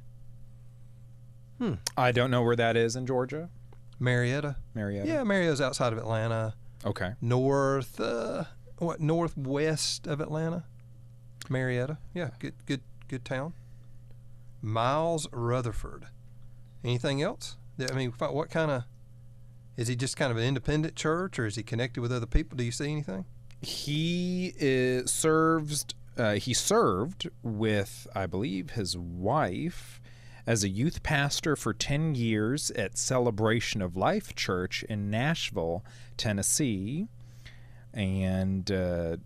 [1.96, 3.50] I don't know where that is in Georgia.
[3.98, 4.56] Marietta.
[4.74, 5.06] Marietta.
[5.06, 6.54] Yeah, Marietta's outside of Atlanta.
[6.84, 7.12] Okay.
[7.20, 8.44] North, uh,
[8.78, 10.64] what, northwest of Atlanta?
[11.50, 11.98] Marietta.
[12.14, 13.52] Yeah, good, good, good town.
[14.62, 16.06] Miles Rutherford.
[16.82, 17.56] Anything else?
[17.78, 18.84] I mean, what what kind of,
[19.76, 22.56] is he just kind of an independent church or is he connected with other people?
[22.56, 23.24] Do you see anything?
[23.60, 25.84] He is serves.
[26.16, 29.99] Uh, he served with, I believe, his wife
[30.50, 35.84] as a youth pastor for ten years at Celebration of Life Church in Nashville,
[36.16, 37.06] Tennessee,
[37.94, 39.16] and uh,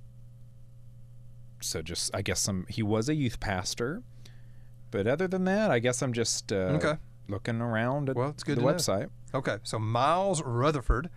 [1.62, 4.02] so just I guess some he was a youth pastor,
[4.90, 6.96] but other than that, I guess I'm just uh, Okay.
[7.26, 8.74] looking around at Well, it's good the to know.
[8.74, 9.08] website.
[9.32, 11.08] Okay, so Miles Rutherford,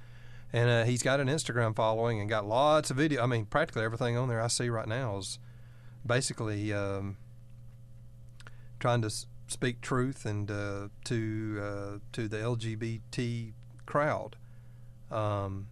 [0.54, 3.22] and uh, he's got an Instagram following and got lots of video.
[3.22, 5.38] I mean, practically everything on there I see right now is
[6.06, 7.18] basically um,
[8.80, 9.12] trying to
[9.48, 13.54] speak truth and uh, to uh, to the LGBT
[13.86, 14.36] crowd.
[15.12, 15.68] Um,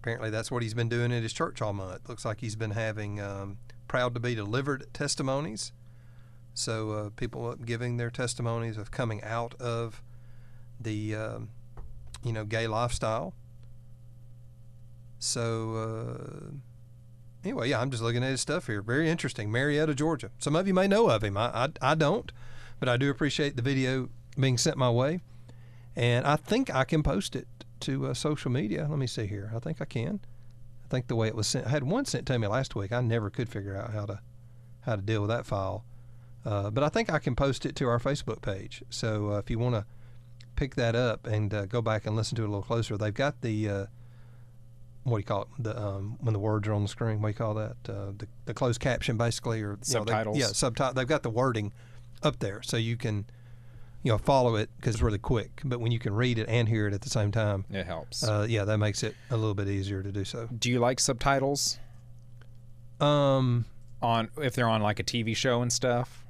[0.00, 2.08] apparently, that's what he's been doing at his church all month.
[2.08, 5.72] Looks like he's been having um, proud to be delivered testimonies.
[6.54, 10.02] So uh, people giving their testimonies of coming out of
[10.78, 11.48] the um,
[12.24, 13.34] you know gay lifestyle.
[15.18, 16.54] So uh,
[17.44, 18.82] anyway, yeah, I'm just looking at his stuff here.
[18.82, 19.50] Very interesting.
[19.50, 20.30] Marietta, Georgia.
[20.38, 21.36] Some of you may know of him.
[21.36, 21.48] I
[21.82, 22.32] I, I don't,
[22.80, 25.20] but I do appreciate the video being sent my way,
[25.94, 27.46] and I think I can post it
[27.80, 28.86] to uh, social media.
[28.90, 29.52] Let me see here.
[29.54, 30.20] I think I can.
[30.84, 32.92] I think the way it was sent, I had one sent to me last week.
[32.92, 34.20] I never could figure out how to
[34.80, 35.84] how to deal with that file,
[36.44, 38.82] uh, but I think I can post it to our Facebook page.
[38.90, 39.84] So uh, if you want to
[40.56, 43.12] pick that up and uh, go back and listen to it a little closer, they've
[43.14, 43.86] got the uh,
[45.04, 45.48] what do you call it?
[45.58, 47.76] The um, when the words are on the screen, what do you call that?
[47.88, 50.38] Uh, the the closed caption, basically, or you know, they- Subtitles.
[50.38, 50.94] yeah, subtitle.
[50.94, 51.72] They've got the wording
[52.22, 53.26] up there, so you can
[54.02, 55.60] you know follow it because it's really quick.
[55.64, 58.22] But when you can read it and hear it at the same time, It helps.
[58.24, 60.48] uh, yeah, that makes it a little bit easier to do so.
[60.58, 61.78] Do you like subtitles
[63.00, 63.64] Um,
[64.02, 66.24] on if they're on like a TV show and stuff?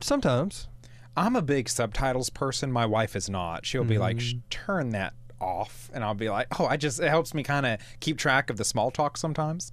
[0.00, 0.68] sometimes.
[1.16, 2.72] I'm a big subtitles person.
[2.72, 3.64] My wife is not.
[3.66, 4.38] She'll be like, Mm-hmm.
[4.38, 7.66] "Sh- "Turn that off," and I'll be like, "Oh, I just it helps me kind
[7.66, 9.72] of keep track of the small talk sometimes."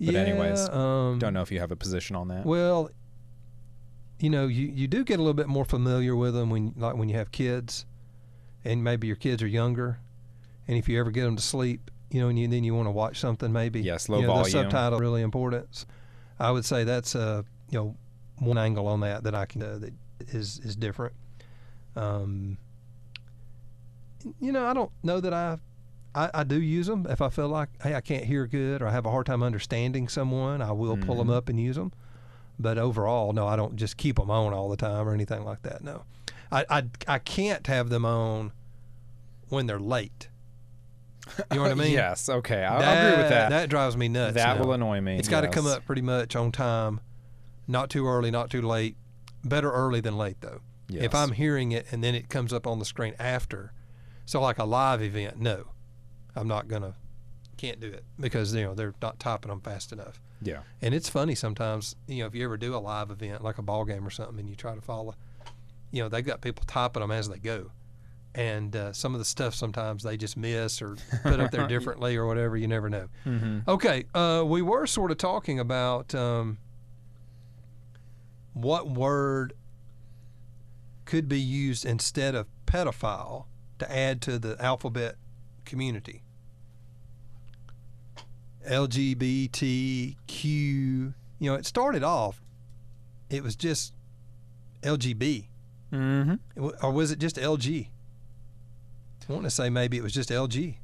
[0.00, 2.44] But yeah, anyways, um, Don't know if you have a position on that.
[2.46, 2.90] Well,
[4.22, 6.94] you know, you, you do get a little bit more familiar with them when like
[6.94, 7.84] when you have kids,
[8.64, 9.98] and maybe your kids are younger,
[10.68, 12.86] and if you ever get them to sleep, you know, and you, then you want
[12.86, 14.44] to watch something, maybe Yes, low you know, volume.
[14.44, 15.86] The subtitle really important.
[16.38, 17.96] I would say that's uh, you know
[18.38, 19.92] one angle on that that I can uh, that
[20.28, 21.14] is is different.
[21.96, 22.58] Um,
[24.38, 25.58] you know, I don't know that I,
[26.14, 28.86] I I do use them if I feel like hey I can't hear good or
[28.86, 30.62] I have a hard time understanding someone.
[30.62, 31.90] I will pull them up and use them.
[32.58, 35.62] But overall, no, I don't just keep them on all the time or anything like
[35.62, 35.82] that.
[35.82, 36.04] No,
[36.50, 38.52] I I, I can't have them on
[39.48, 40.28] when they're late.
[41.50, 41.92] You know what I mean?
[41.92, 42.28] yes.
[42.28, 42.64] Okay.
[42.64, 43.50] I, I agree with that.
[43.50, 44.34] That drives me nuts.
[44.34, 44.64] That now.
[44.64, 45.18] will annoy me.
[45.18, 47.00] It's got to come up pretty much on time,
[47.66, 48.96] not too early, not too late.
[49.44, 50.60] Better early than late, though.
[50.88, 53.72] If I'm hearing it and then it comes up on the screen after,
[54.26, 55.68] so like a live event, no,
[56.36, 56.94] I'm not gonna,
[57.56, 60.20] can't do it because you know they're not typing them fast enough.
[60.42, 60.60] Yeah.
[60.80, 63.62] And it's funny sometimes, you know, if you ever do a live event like a
[63.62, 65.14] ball game or something, and you try to follow,
[65.90, 67.70] you know, they've got people typing them as they go,
[68.34, 72.16] and uh, some of the stuff sometimes they just miss or put up there differently
[72.16, 72.56] or whatever.
[72.56, 73.08] You never know.
[73.26, 73.68] Mm-hmm.
[73.68, 76.58] Okay, uh, we were sort of talking about um,
[78.54, 79.54] what word
[81.04, 83.46] could be used instead of pedophile
[83.78, 85.16] to add to the alphabet
[85.64, 86.22] community.
[88.68, 90.14] LGBTQ.
[90.44, 92.42] You know, it started off,
[93.30, 93.94] it was just
[94.82, 95.46] LGB.
[95.92, 96.68] Mm-hmm.
[96.82, 97.88] Or was it just LG?
[99.28, 100.76] I want to say maybe it was just LG.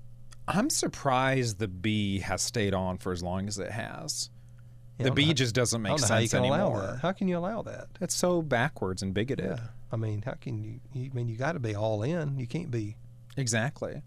[0.47, 4.31] I'm surprised the B has stayed on for as long as it has.
[4.99, 6.81] Yeah, the B just doesn't make don't know how you sense allow anymore.
[6.81, 6.99] that.
[7.01, 7.89] How can you allow that?
[8.01, 9.47] That's so backwards and bigoted.
[9.47, 9.69] Yeah.
[9.93, 10.81] I mean, how can you?
[10.93, 12.39] you I mean, you got to be all in.
[12.39, 12.97] You can't be.
[13.37, 14.03] Exactly.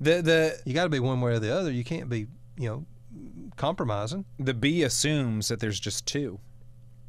[0.00, 1.70] The the You got to be one way or the other.
[1.70, 2.86] You can't be, you know,
[3.56, 4.24] compromising.
[4.38, 6.40] the B assumes that there's just two,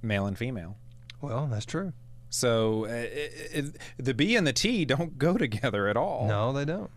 [0.02, 0.78] male and female.
[1.22, 1.94] Well, that's true.
[2.30, 6.28] So uh, it, it, the B and the T don't go together at all.
[6.28, 6.92] No, they don't.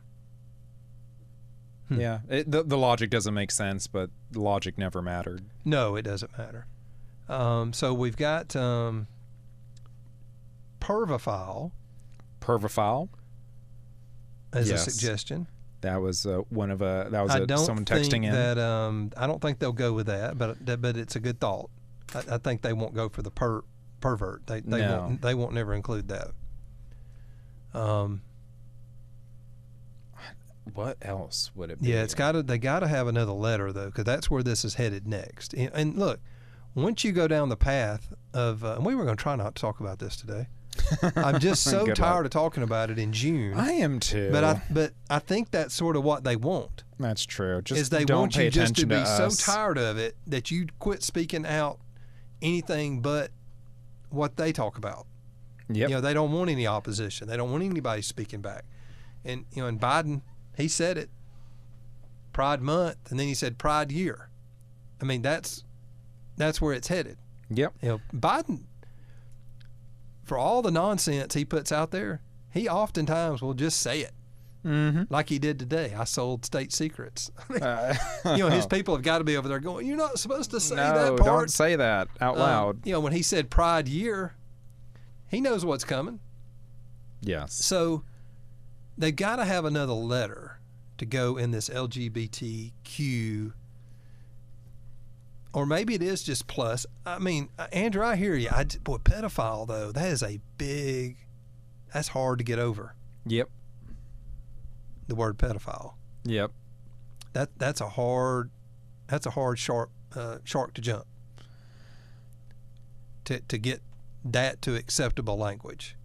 [1.89, 2.01] Hmm.
[2.01, 5.45] Yeah, it, the the logic doesn't make sense, but logic never mattered.
[5.65, 6.67] No, it doesn't matter.
[7.29, 9.07] Um, so we've got um,
[10.81, 11.71] pervophile
[12.41, 13.09] Pervophile.
[14.53, 14.87] as Yes.
[14.87, 15.47] a suggestion.
[15.81, 18.33] That was uh, one of a that was I a, don't someone think texting in.
[18.33, 18.59] that.
[18.59, 21.71] Um, I don't think they'll go with that, but but it's a good thought.
[22.14, 23.62] I, I think they won't go for the per
[24.01, 24.47] pervert.
[24.47, 25.01] They they No.
[25.03, 26.31] won't they won't never include that.
[27.75, 28.23] Um,
[30.75, 31.91] what else would it be?
[31.91, 32.43] Yeah, it's got to.
[32.43, 35.55] They got to have another letter though, because that's where this is headed next.
[35.55, 36.21] And, and look,
[36.75, 39.55] once you go down the path of, uh, and we were going to try not
[39.55, 40.49] to talk about this today.
[41.17, 42.25] I'm just so Good tired luck.
[42.27, 43.55] of talking about it in June.
[43.55, 44.31] I am too.
[44.33, 46.85] but I, but I think that's sort of what they want.
[46.99, 47.61] that's true.
[47.62, 50.51] Just is they don't want pay you just to be so tired of it that
[50.51, 51.79] you quit speaking out
[52.43, 53.31] anything but
[54.11, 55.07] what they talk about.
[55.71, 55.91] Yep.
[55.91, 57.29] You know, they don't want any opposition.
[57.29, 58.64] They don't want anybody speaking back.
[59.25, 60.23] And you know, and Biden,
[60.57, 61.11] he said it.
[62.33, 64.31] Pride month, and then he said Pride year.
[65.01, 65.64] I mean, that's
[66.37, 67.19] that's where it's headed.
[67.51, 67.75] Yep.
[67.83, 68.64] You know, Biden,
[70.29, 74.12] for all the nonsense he puts out there, he oftentimes will just say it.
[74.64, 75.05] Mm-hmm.
[75.09, 75.95] Like he did today.
[75.97, 77.31] I sold state secrets.
[77.62, 77.95] Uh,
[78.37, 80.61] you know, his people have got to be over there going, You're not supposed to
[80.61, 81.25] say no, that part.
[81.41, 82.87] don't say that out Um, loud.
[82.87, 84.35] you know, when he said Pride Year,
[85.29, 86.21] he knows what's coming.
[87.23, 87.55] yes.
[87.55, 88.05] So
[88.99, 90.59] they've got to have another letter
[90.99, 93.53] to go in this LGBTQ.
[95.53, 96.85] Or maybe it is just plus.
[97.07, 98.49] I mean, uh, Andrew, I hear you.
[98.51, 101.17] I, boy, pedophile, though, that is a big,
[101.93, 102.95] that's hard to get over,
[103.27, 103.49] Yep.
[105.09, 105.95] the word pedophile.
[106.25, 106.53] Yep.
[107.33, 108.51] That That's a hard,
[109.07, 111.05] that's a hard shark, uh, shark to jump.
[113.25, 113.81] To, to get
[114.25, 115.97] that to acceptable language.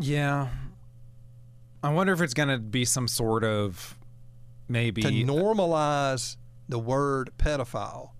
[0.00, 0.48] Yeah.
[1.82, 3.96] I wonder if it's going to be some sort of
[4.68, 6.36] maybe to normalize
[6.72, 8.12] the word pedophile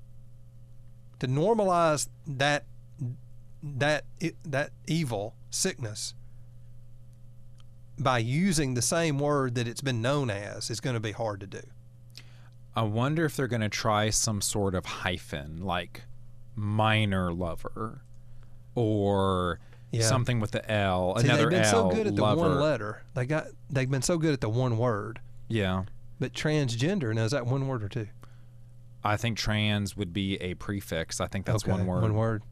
[1.19, 2.67] to normalize that
[3.62, 4.05] that
[4.45, 6.12] that evil sickness
[7.99, 11.41] by using the same word that it's been known as is going to be hard
[11.41, 11.62] to do
[12.77, 16.03] I wonder if they're going to try some sort of hyphen like
[16.55, 18.03] minor lover
[18.75, 19.61] or
[19.93, 20.03] Yeah.
[20.03, 22.41] something with the L, See, another they've been L, so good at the lover.
[22.43, 25.85] one letter they got they've been so good at the one word Yeah.
[26.21, 28.09] but transgender now is that one word or two
[29.05, 31.21] I think trans would be a prefix.
[31.21, 32.03] I think that's Okay, one word.
[32.03, 32.43] One word.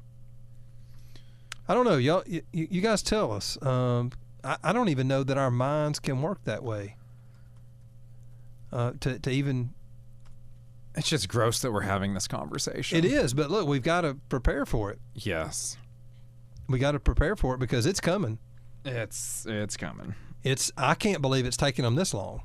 [1.69, 2.25] I don't know, y'all.
[2.27, 3.61] You, you guys tell us.
[3.63, 4.11] Um,
[4.43, 6.97] I, I don't even know that our minds can work that way.
[8.73, 9.71] Uh, to to even
[10.95, 12.99] It's just gross that we're having this conversation.
[12.99, 14.99] it is, but look, we've got to prepare for it.
[15.15, 15.77] Yes.
[16.69, 18.39] We got to prepare for it because it's coming.
[18.85, 20.15] It's it's coming.
[20.43, 22.43] It's I can't believe it's taking them this long.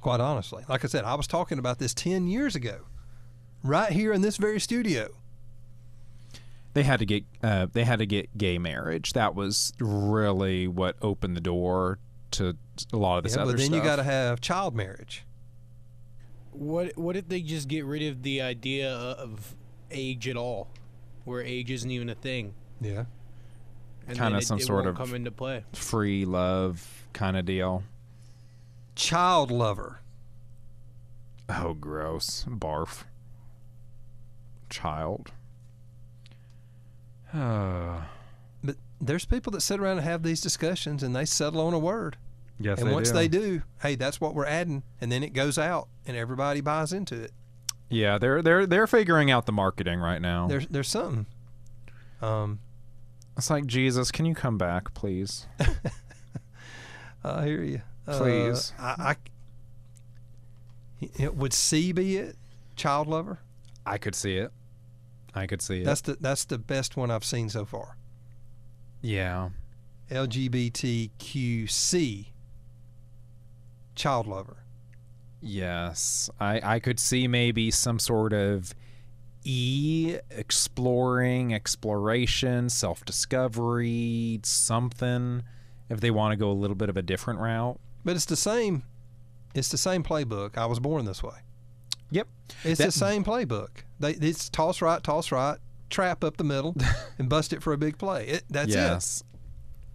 [0.00, 2.80] Quite honestly, like I said, I was talking about this ten years ago,
[3.64, 5.08] right here in this very studio.
[6.74, 9.12] They had to get uh, they had to get gay marriage.
[9.14, 11.98] That was really what opened the door
[12.32, 12.56] to
[12.92, 13.76] a lot of this Yeah, other but then stuff.
[13.76, 15.24] you got to have child marriage.
[16.50, 19.54] What what if they just get rid of the idea of
[19.90, 20.68] age at all,
[21.24, 22.54] where age isn't even a thing?
[22.80, 23.04] Yeah.
[24.06, 25.64] Kinda then it- some it sort of- come into play.
[25.72, 27.84] free love kind of deal.
[28.96, 30.00] Child lover.
[31.48, 32.44] Oh, gross.
[32.48, 33.04] Barf.
[34.74, 35.30] Child.
[37.32, 38.00] Uh,
[38.64, 41.78] But there's people that sit around and have these discussions and they settle on a
[41.78, 42.16] word.
[42.58, 43.14] yes, and they once do.
[43.14, 46.92] they do, hey, that's what we're adding, and then it goes out and everybody buys
[46.92, 47.32] into it.
[47.90, 50.48] Yeah, they're they're they're figuring out the marketing right now.
[50.48, 51.26] There's there's something.
[52.22, 52.60] Um,
[53.36, 55.46] it's like Jesus, can you come back, please?
[57.24, 57.82] I hear you.
[58.06, 58.72] Uh, Please.
[58.78, 59.16] I, I
[61.18, 62.36] it, would C be it?
[62.76, 63.40] Child lover.
[63.84, 64.52] I could see it.
[65.34, 65.84] I could see it.
[65.84, 67.96] That's the that's the best one I've seen so far.
[69.02, 69.50] yeah.
[70.10, 72.26] LGBTQC.
[73.94, 74.56] Child lover.
[75.40, 78.74] Yes, I I could see maybe some sort of
[79.44, 85.42] E exploring, exploration, self discovery, something.
[85.90, 87.78] If they want to go a little bit of a different route.
[88.04, 88.84] But it's the same.
[89.54, 90.56] It's the same playbook.
[90.56, 91.36] I was born this way.
[92.10, 92.28] Yep.
[92.64, 93.68] It's That- the same playbook.
[94.00, 95.58] They it's toss right, toss right,
[95.90, 96.76] trap up the middle,
[97.18, 98.26] and bust it for a big play.
[98.26, 99.22] It, that's yes.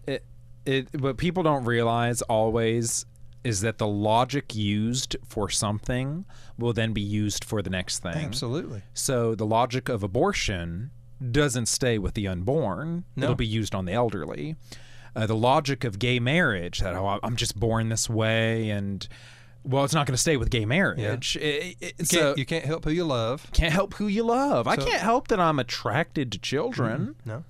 [0.08, 0.26] It
[0.66, 3.06] it what people don't realize always
[3.44, 6.26] is that the logic used for something
[6.58, 8.14] will then be used for the next thing.
[8.16, 8.82] Absolutely.
[8.94, 10.92] So the logic of abortion
[11.32, 13.06] doesn't stay with the unborn.
[13.16, 13.24] No.
[13.26, 14.56] It'll be used on the elderly.
[15.16, 19.08] Uh, the logic of gay marriage that oh, I'm just born this way and
[19.64, 21.36] well, it's not going to stay with gay marriage.
[21.36, 23.48] It- it- You so can't, you can't help who you love.
[23.52, 24.68] can't help who you love.
[24.68, 27.16] I can't help that I'm attracted to children.
[27.26, 27.44] No.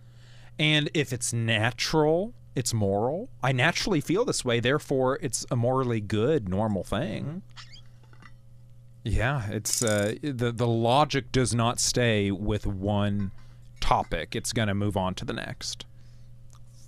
[0.58, 3.30] And if it's natural, it's moral.
[3.41, 7.43] I naturally feel this way, therefore it's a morally good, normal thing.
[9.03, 13.32] Yeah, it's uh, the the logic does not stay with one
[13.80, 14.36] topic.
[14.36, 15.86] It's going to move on to the next.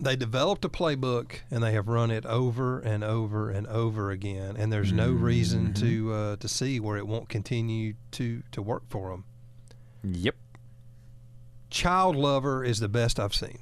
[0.01, 4.55] They developed a playbook and they have run it over and over and over again,
[4.57, 8.83] and there's no reason to uh, to see where it won't continue to to work
[8.89, 9.25] for them.
[10.03, 10.35] Yep.
[11.69, 13.59] Child lover is the best I've seen.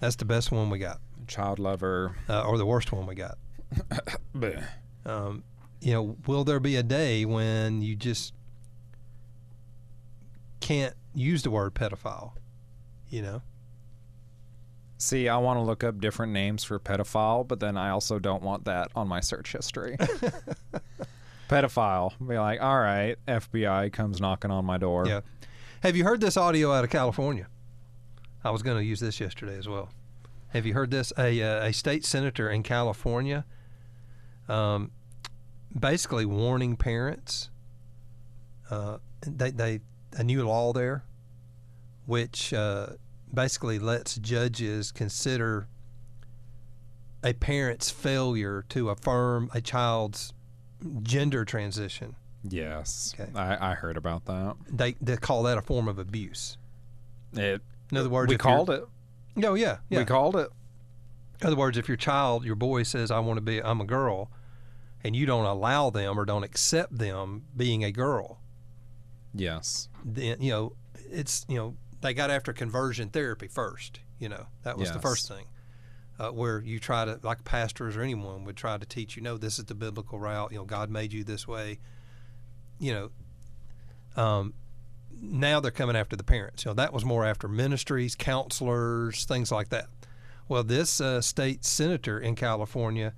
[0.00, 2.16] That's the best one we got, Child lover.
[2.28, 3.38] uh, or the worst one we got.
[5.06, 5.44] Um,
[5.80, 8.34] you know, will there be a day when you just
[10.60, 12.32] can't use the word pedophile?
[13.08, 13.42] You know,
[14.98, 18.42] See, I want to look up different names for pedophile, but then I also don't
[18.42, 19.96] want that on my search history.
[21.48, 22.12] Pedophile.
[22.26, 25.06] Be like, all right, FBI comes knocking on my door.
[25.06, 25.20] Yeah.
[25.82, 27.46] Have you heard this audio out of California?
[28.42, 29.90] I was going to use this yesterday as well.
[30.48, 31.12] Have you heard this?
[31.18, 33.44] A uh, a state senator in California,
[34.48, 34.90] um,
[35.78, 37.50] basically warning parents.
[38.70, 39.80] Uh, they they
[40.16, 41.04] a new law there,
[42.06, 42.86] which uh,
[43.32, 45.68] basically lets judges consider
[47.22, 50.32] a parent's failure to affirm a child's
[51.02, 52.14] gender transition.
[52.48, 53.14] Yes.
[53.18, 53.30] Okay.
[53.34, 54.54] I, I heard about that.
[54.70, 56.56] They they call that a form of abuse.
[57.32, 57.60] It.
[57.90, 58.84] In other words, we called it.
[59.42, 59.98] Oh yeah, yeah.
[60.00, 60.48] We called it.
[61.40, 63.84] In other words, if your child, your boy says, "I want to be, I'm a
[63.84, 64.30] girl,"
[65.02, 68.40] and you don't allow them or don't accept them being a girl,
[69.34, 69.88] Yes.
[70.04, 70.72] then you know
[71.10, 74.00] it's you know they got after conversion therapy first.
[74.18, 75.46] You know that was the first thing,
[76.18, 79.36] uh, where you try to like pastors or anyone would try to teach you, no,
[79.36, 80.52] this is the biblical route.
[80.52, 81.78] You know, God made you this way.
[82.78, 83.10] You
[84.16, 84.54] know, um,
[85.20, 86.64] now they're coming after the parents.
[86.64, 89.86] You know, that was more after ministries, counselors, things like that.
[90.48, 93.14] Well, this uh, state senator in California,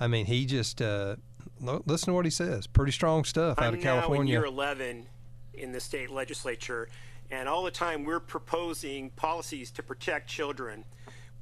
[0.00, 1.16] I mean, he just uh,
[1.60, 2.66] lo- listen to what he says.
[2.66, 4.32] Pretty strong stuff out I'm of now in California.
[4.32, 5.06] year 11
[5.54, 6.88] in the state legislature,
[7.30, 10.84] and all the time we're proposing policies to protect children.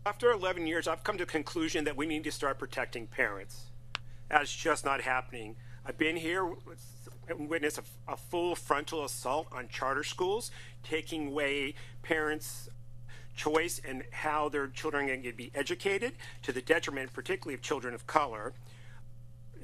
[0.04, 3.66] After 11 years, I've come to the conclusion that we need to start protecting parents.
[4.28, 5.56] That's just not happening.
[5.84, 6.54] I've been here
[7.28, 10.50] and witnessed a, a full frontal assault on charter schools,
[10.82, 12.68] taking away parents'
[13.36, 16.12] choice and how their children are going to be educated,
[16.42, 18.52] to the detriment, particularly of children of color.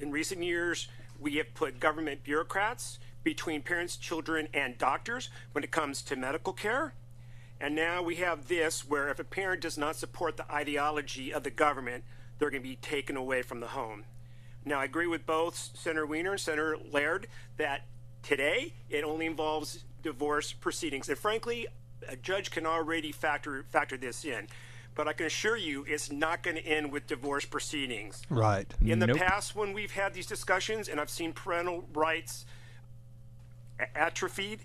[0.01, 0.89] In recent years,
[1.19, 6.53] we have put government bureaucrats between parents, children, and doctors when it comes to medical
[6.53, 6.95] care.
[7.61, 11.43] And now we have this where if a parent does not support the ideology of
[11.43, 12.05] the government,
[12.39, 14.05] they're going to be taken away from the home.
[14.65, 17.87] Now, I agree with both Senator Wiener and Senator Laird that
[18.23, 21.09] today it only involves divorce proceedings.
[21.09, 21.67] And frankly,
[22.09, 24.47] a judge can already factor, factor this in.
[24.95, 28.23] But I can assure you it's not going to end with divorce proceedings.
[28.31, 28.73] right.
[28.85, 29.19] In the Nope.
[29.19, 32.47] past, when we've had these discussions and I've seen parental rights a-
[33.95, 34.61] atrophied,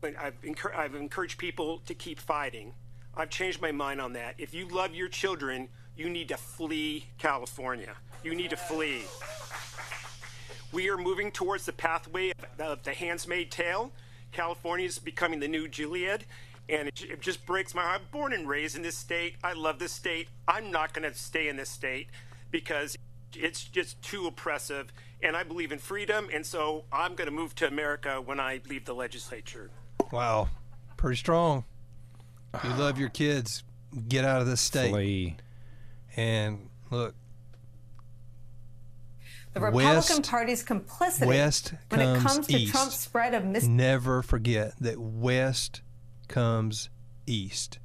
[0.00, 0.34] but I've,
[0.74, 2.74] I've encouraged people to keep fighting.
[3.16, 4.34] I've changed my mind on that.
[4.38, 7.94] If you love your children, you need to flee California.
[8.22, 9.02] You need to flee.
[10.72, 13.90] We are moving towards the pathway of, the Handmaid's Tale.
[14.30, 16.24] California is becoming the new Gilead,
[16.68, 18.00] and it, it just breaks my heart.
[18.00, 19.34] I'm born and raised in this state.
[19.42, 20.28] I love this state.
[20.46, 22.06] I'm not going to stay in this state
[22.50, 22.96] because
[23.34, 24.92] it's just too oppressive,
[25.22, 28.60] and I believe in freedom, and so I'm going to move to America when I
[28.68, 29.70] leave the legislature.
[30.12, 30.48] Wow,
[30.96, 31.64] pretty strong.
[32.64, 33.62] You love your kids,
[34.08, 34.90] get out of this state.
[34.90, 35.36] Flee.
[36.16, 37.14] And look,
[39.54, 42.72] The Republican West- Party's complicity West when it comes comes to east.
[42.72, 45.82] Trump's spread of mis- never forget that west
[46.28, 46.88] comes
[47.26, 47.78] east.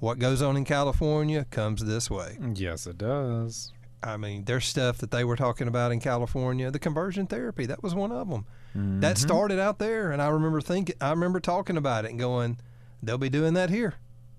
[0.00, 2.38] What goes on in California comes this way.
[2.54, 3.72] Yes, it does.
[4.02, 6.70] I mean, there's stuff that they were talking about in California.
[6.70, 8.44] The conversion therapy, that was one of them.
[8.74, 9.26] That Mm-hmm.
[9.26, 12.58] started out there, and I remember thinking, I remember talking about it and going,
[13.02, 13.94] they'll be doing that here,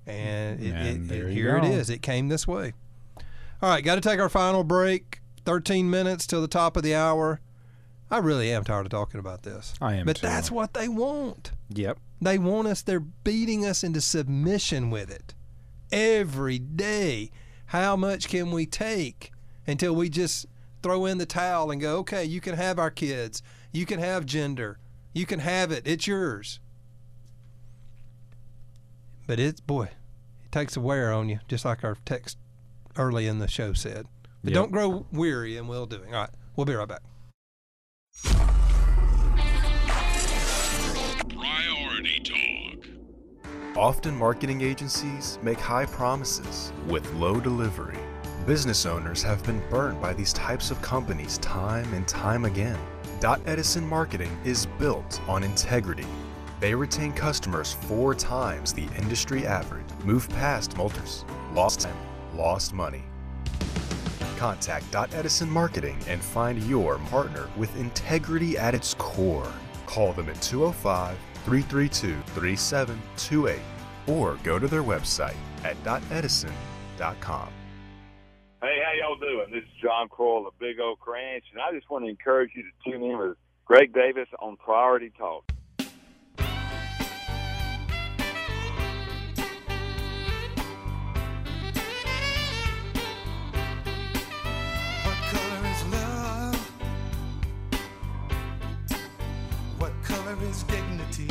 [0.08, 1.68] and, it, And it, it, here it go.
[1.68, 1.90] is.
[1.90, 2.74] It came this way.
[3.62, 5.20] All right, got to take our final break.
[5.46, 7.42] 13 minutes till the top of the hour.
[8.12, 9.74] I really am tired of talking about this.
[9.82, 10.28] I am But too.
[10.28, 11.52] that's what they want.
[11.70, 11.98] Yep.
[12.22, 15.34] They want us, they're beating us into submission with it
[15.92, 17.32] every day.
[17.68, 19.32] How much can we take
[19.70, 20.46] until we just
[20.82, 24.26] throw in the towel and go, okay, you can have our kids, you can have
[24.26, 24.80] gender,
[25.14, 26.60] you can have it, it's yours.
[29.28, 29.86] But it's, boy,
[30.44, 32.38] it takes a wear on you, just like our text
[32.98, 34.08] early in the show said.
[34.44, 34.56] But Yep.
[34.56, 36.14] don't grow weary in well doing.
[36.16, 37.02] All right, we'll be right back.
[41.30, 43.78] Priority Talk.
[43.78, 47.98] Often marketing agencies make high promises with low delivery.
[48.50, 52.80] Business owners have been burned by these types of companies time and time again.
[53.20, 56.08] Dot Edison Marketing is built on integrity.
[56.60, 61.96] They retain customers four times the industry average, move past multers, lost time,
[62.34, 63.04] lost money.
[64.36, 69.54] Contact Dot Edison Marketing and find your partner with integrity at its core.
[69.86, 73.60] Call them at 205 332 3728
[74.08, 77.50] or go to their website at dotedison.com.
[78.62, 79.52] Hey, how y'all doing?
[79.54, 82.64] This is John Croyle of Big Oak Ranch, and I just want to encourage you
[82.64, 85.50] to tune in with Greg Davis on Priority Talk.
[95.06, 96.72] What color is love?
[99.78, 101.30] What color is dignity?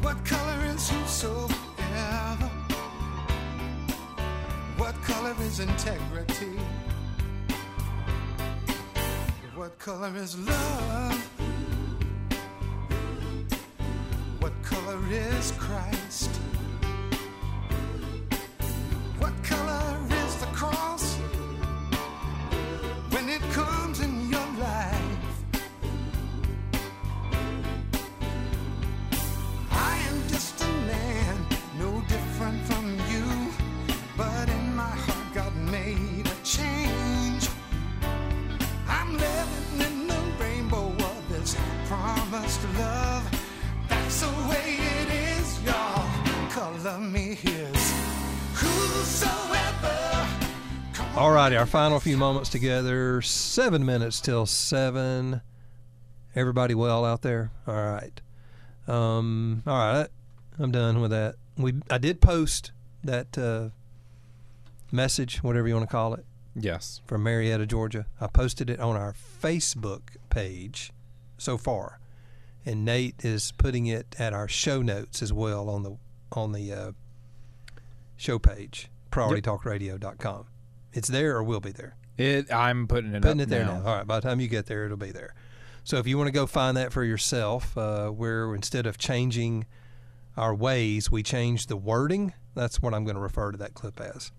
[0.00, 2.65] What color is whosoever?
[4.76, 6.58] What color is integrity?
[9.54, 11.30] What color is love?
[14.40, 16.30] What color is Christ?
[51.56, 53.22] Our final few moments together.
[53.22, 55.40] Seven minutes till seven.
[56.34, 57.50] Everybody well out there?
[57.66, 58.20] All right.
[58.86, 60.08] Um, all right,
[60.58, 61.36] I'm done with that.
[61.56, 63.70] We I did post that uh,
[64.92, 67.00] message, whatever you want to call it, Yes.
[67.06, 68.06] from Marietta, Georgia.
[68.20, 70.92] I posted it on our Facebook page
[71.38, 71.98] so far,
[72.64, 75.96] and Nate is putting it at our show notes as well on the
[76.32, 76.92] on the uh,
[78.16, 80.46] show page, prioritytalkradio.com.
[80.96, 81.94] It's there or will be there.
[82.16, 82.50] It.
[82.52, 83.80] I'm putting it Putting it there now.
[83.80, 83.86] now.
[83.86, 85.34] All right, by the time you get there, it'll be there.
[85.84, 89.66] So if you want to go find that for yourself, uh, where instead of changing
[90.36, 92.32] our ways, we change the wording.
[92.54, 94.32] That's what I'm going to refer to that clip as.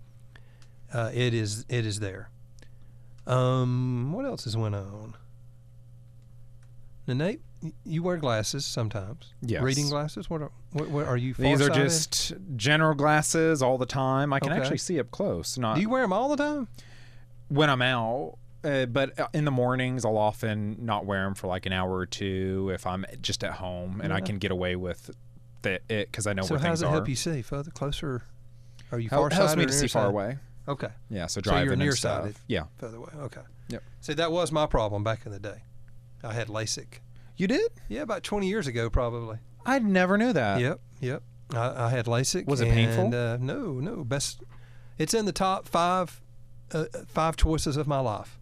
[0.92, 2.30] Uh, it is it is there.
[3.28, 5.16] Um, what else has went on?
[7.08, 7.42] Nate,
[7.84, 9.34] you wear glasses sometimes.
[9.42, 9.62] Yes.
[9.64, 10.30] Reading glasses.
[10.30, 11.34] What are what, what are you?
[11.34, 14.32] These are just general glasses all the time.
[14.34, 14.62] I can Okay.
[14.62, 15.58] actually see up close.
[15.58, 16.68] Not Do you wear them all the time?
[17.50, 21.48] when I'm out, uh, but uh, in the mornings I'll often not wear them for
[21.48, 24.76] like an hour or two if I'm just at home and I can get away
[24.76, 25.10] with
[25.62, 27.72] the, it because I know so where how things does it help you see further,
[27.72, 28.24] closer?
[28.92, 30.38] Are you Help- far helps me to see far away.
[30.68, 30.90] Okay.
[31.10, 32.24] Yeah, so So you're driving and stuff.
[32.26, 32.42] nearsighted.
[32.48, 32.64] Yeah.
[32.78, 33.12] Further away.
[33.18, 33.42] Okay.
[33.70, 33.84] Yep.
[34.02, 35.62] See, that was my problem back in the day.
[36.24, 37.00] I had LASIK.
[37.38, 37.72] You did?
[37.88, 39.38] Yeah, about 20 years ago, probably.
[39.66, 40.60] I never knew that.
[40.60, 40.80] Yep.
[41.02, 41.24] Yep.
[41.54, 42.46] I, I had LASIK.
[42.48, 43.14] Was it painful?
[43.14, 44.04] Uh, no, no.
[44.04, 44.42] Best.
[44.98, 46.20] It's in the top five,
[46.72, 48.40] uh, five choices of my life.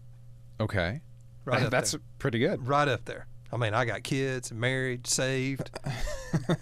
[0.59, 1.01] Okay.
[1.43, 2.01] Right That- that's there.
[2.19, 2.67] pretty good.
[2.67, 3.27] Right up there.
[3.51, 5.69] I mean, I got kids, married, saved.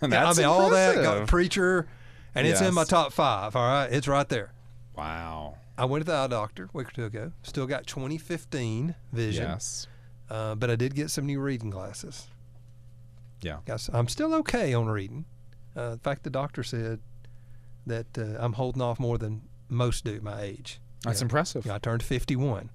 [0.02, 1.02] That's I mean, all that.
[1.02, 1.88] Got preacher,
[2.36, 3.56] and it's in my top five.
[3.56, 4.52] All right, it's right there.
[4.96, 5.56] Wow.
[5.76, 7.32] I went to the eye doctor a week or two ago.
[7.42, 9.44] Still got 2015 vision.
[9.44, 9.88] Yes.
[10.34, 12.26] Uh, but I did get some new reading glasses.
[13.42, 13.60] Yeah.
[13.94, 15.26] I'm still okay on reading.
[15.78, 17.02] Uh, in fact, the doctor said
[17.86, 20.80] that uh, I'm holding off more than most do at my age.
[21.04, 21.26] That's Yeah.
[21.26, 21.66] impressive.
[21.66, 22.70] Yeah, I turned 51,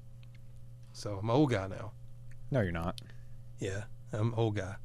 [0.92, 1.92] so I'm an old guy now.
[2.50, 3.00] No, you're not.
[3.58, 4.76] Yeah, I'm an old guy.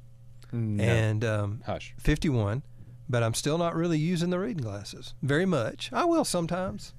[0.52, 0.84] No.
[0.84, 1.94] And um, Hush.
[2.00, 2.64] 51,
[3.10, 5.90] but I'm still not really using the reading glasses very much.
[5.94, 6.94] I will sometimes,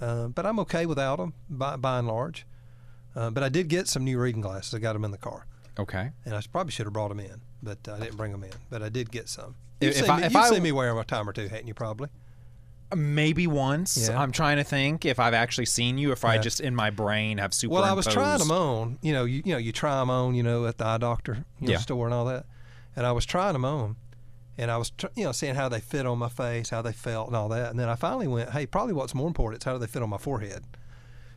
[0.00, 2.46] uh, but I'm okay without them by, by and large.
[3.14, 4.72] Uh, but I did get some new reading glasses.
[4.74, 5.46] I got them in the car.
[5.78, 6.10] Okay.
[6.26, 8.50] and I probably should have brought them in, but I didn't bring them in.
[8.68, 9.54] But I did get some.
[9.80, 11.48] You've if seen, I- me, you've I- seen me wear them a time or two,
[11.48, 11.74] hadn't you?
[11.74, 12.08] Probably.
[12.94, 13.96] Maybe once.
[14.08, 14.20] Yeah.
[14.20, 17.38] I'm trying to think if I've actually seen you, if I just in my brain
[17.38, 17.72] have super.
[17.72, 18.98] Well, I was trying them on.
[19.00, 20.34] You know, you, you know, you try them on.
[20.34, 21.78] You know, at the eye doctor you know, Yeah.
[21.78, 22.44] store and all that.
[22.94, 23.96] And I was trying them on,
[24.58, 26.92] and I was tr- you know seeing how they fit on my face, how they
[26.92, 27.70] felt, and all that.
[27.70, 30.02] And then I finally went, hey, probably what's more important is how do they fit
[30.02, 30.62] on my forehead,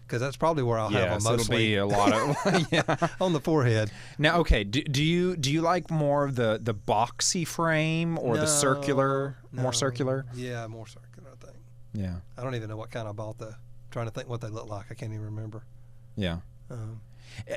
[0.05, 3.07] because that's probably where I'll have Yes, them it'll be a lot of yeah.
[3.19, 3.91] on the forehead.
[4.17, 8.37] Now, okay, do, do you do you like more of the the boxy frame or
[8.37, 10.25] the circular, No, more circular?
[10.35, 11.29] Yeah, more circular.
[11.31, 11.57] I think.
[11.93, 13.37] Yeah, I don't even know what kind I bought.
[13.37, 13.55] The
[13.91, 14.85] trying to think what they look like.
[14.91, 15.63] I can't even remember.
[16.15, 16.39] yeah.
[16.69, 17.01] Um,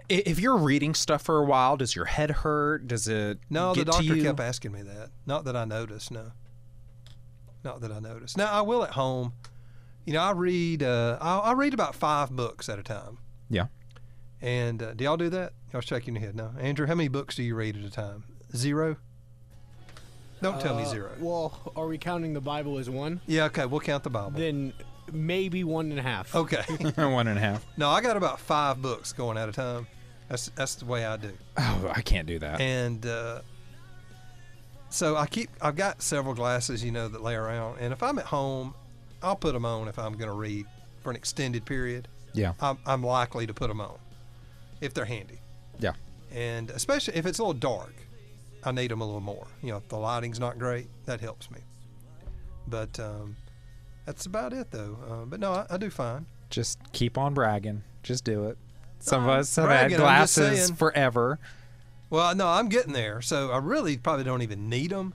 [0.08, 2.86] If you're reading stuff for a while, does your head hurt?
[2.88, 3.38] Does it?
[3.48, 5.10] No, the doctor kept asking me that.
[5.26, 6.10] Not that I noticed.
[6.10, 6.32] No.
[7.64, 8.36] Not that I noticed.
[8.36, 9.32] Now I will at home.
[10.08, 10.82] You know, I read.
[10.82, 13.18] Uh, I, I read about five books at a time.
[13.50, 13.66] Yeah.
[14.40, 15.52] And uh, do y'all do that?
[15.70, 16.34] Y'all shaking your head.
[16.34, 16.86] No, Andrew.
[16.86, 18.24] How many books do you read at a time?
[18.56, 18.96] Zero.
[20.40, 21.10] Don't tell me Uh, zero.
[21.20, 23.20] Well, are we counting the Bible as one?
[23.26, 23.44] Yeah.
[23.44, 23.66] Okay.
[23.66, 24.30] We'll count the Bible.
[24.30, 24.72] Then
[25.12, 26.34] maybe one and a half.
[26.34, 26.62] Okay.
[26.96, 27.66] One and a half.
[27.76, 29.86] no, I got about five books going at a time.
[30.30, 31.32] That's that's the way I do.
[31.58, 32.62] Oh, I can't do that.
[32.62, 33.42] And uh,
[34.88, 37.80] so I keep, I've got several glasses, you know, that lay around.
[37.80, 38.72] And if I'm at home,
[39.22, 40.66] I'll put them on if I'm going to read
[41.02, 42.08] for an extended period.
[42.34, 42.52] Yeah.
[42.60, 43.98] I'm, I'm likely to put them on
[44.80, 45.40] if they're handy.
[45.78, 45.92] Yeah.
[46.32, 47.94] And especially if it's a little dark,
[48.64, 49.46] I need them a little more.
[49.62, 51.58] You know, if the lighting's not great, that helps me.
[52.66, 53.36] But um,
[54.04, 54.98] that's about it, though.
[55.08, 56.26] Uh, but no, I, I do fine.
[56.50, 57.82] Just keep on bragging.
[58.02, 58.58] Just do it.
[59.00, 61.38] Some of us have had bragging, I'm glasses forever.
[62.10, 63.20] Well, no, I'm getting there.
[63.22, 65.14] So I really probably don't even need them.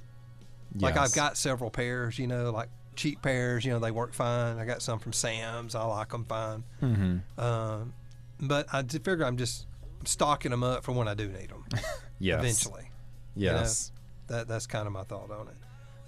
[0.75, 3.65] Like I've got several pairs, you know, like cheap pairs.
[3.65, 4.57] You know, they work fine.
[4.57, 5.75] I got some from Sam's.
[5.75, 6.63] I like them fine.
[6.81, 7.21] Mhm.
[7.39, 7.93] Um,
[8.39, 9.67] but I figure I'm just
[10.05, 11.65] stocking them up for when I do need them.
[12.19, 12.39] Yes.
[12.39, 12.89] Eventually.
[13.35, 13.55] you know?
[13.57, 13.91] Yes.
[14.27, 15.55] that that's kind of my thought on it.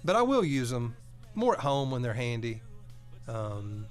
[0.02, 0.96] But I will use them
[1.34, 2.62] more at home when they're handy.
[3.28, 3.86] Um,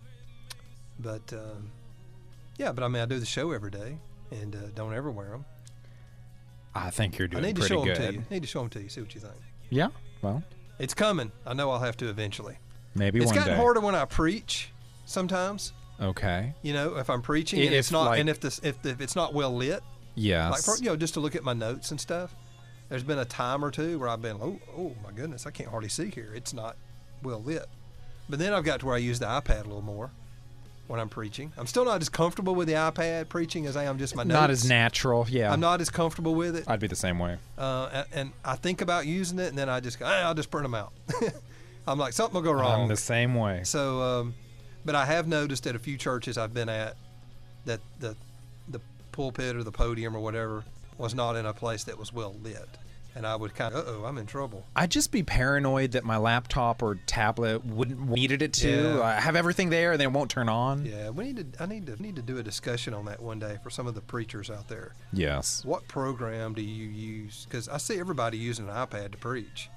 [1.00, 1.70] but um,
[2.58, 4.00] yeah, but I mean, I do the show every day
[4.32, 5.46] and uh, don't ever wear them.
[6.74, 7.96] I think you're doing I need to pretty show good.
[7.98, 8.26] them to you.
[8.32, 8.90] Need to show them to you.
[8.90, 9.36] See what you think.
[9.70, 9.90] Yeah.
[10.22, 10.42] Well,
[10.80, 11.32] It's coming.
[11.46, 12.58] I know I'll have to eventually.
[12.96, 13.58] Maybe it's gotten day.
[13.58, 14.72] harder when I preach.
[15.06, 15.72] Sometimes,
[16.02, 16.54] Okay.
[16.64, 18.84] you know, if I'm preaching I- and it's if, not, like- and if this, if,
[18.86, 19.84] if it's not well lit,
[20.16, 20.52] Yes.
[20.52, 22.36] like for, you know, just to look at my notes and stuff.
[22.90, 25.70] There's been a time or two where I've been, oh, oh my goodness, I can't
[25.70, 26.32] hardly see here.
[26.36, 26.78] It's not
[27.24, 27.66] well lit.
[28.30, 30.12] But then I've got to where I use the iPad a little more
[30.88, 31.52] when I'm preaching.
[31.58, 34.34] I'm still not as comfortable with the iPad preaching as I am just my notes.
[34.34, 35.26] Not as natural.
[35.30, 35.52] Yeah.
[35.52, 36.64] I'm not as comfortable with it.
[36.68, 37.38] I'd be the same way.
[37.58, 40.36] Uh, and, and I think about using it, and then I just go, "Ah, I'll
[40.36, 40.94] just print them out.
[41.88, 42.84] I'm like, something will go wrong.
[42.84, 43.62] I'm the same way.
[43.64, 44.34] So, um,
[44.84, 46.96] but I have noticed at a few churches I've been at
[47.66, 48.16] that the
[48.68, 48.80] the
[49.12, 50.64] pulpit or the podium or whatever
[50.98, 52.70] was not in a place that was well lit,
[53.16, 54.66] and I would kind of, uh oh, I'm in trouble.
[54.76, 58.96] I'd just be paranoid that my laptop or tablet wouldn't needed it to.
[58.98, 59.02] Yeah.
[59.02, 60.86] I have everything there, and then it won't turn on.
[60.86, 61.64] Yeah, we need to.
[61.64, 63.96] I need to need to do a discussion on that one day for some of
[63.96, 64.94] the preachers out there.
[65.14, 65.64] Yes.
[65.66, 67.46] What program do you use?
[67.50, 69.70] Because I see everybody using an iPad to preach,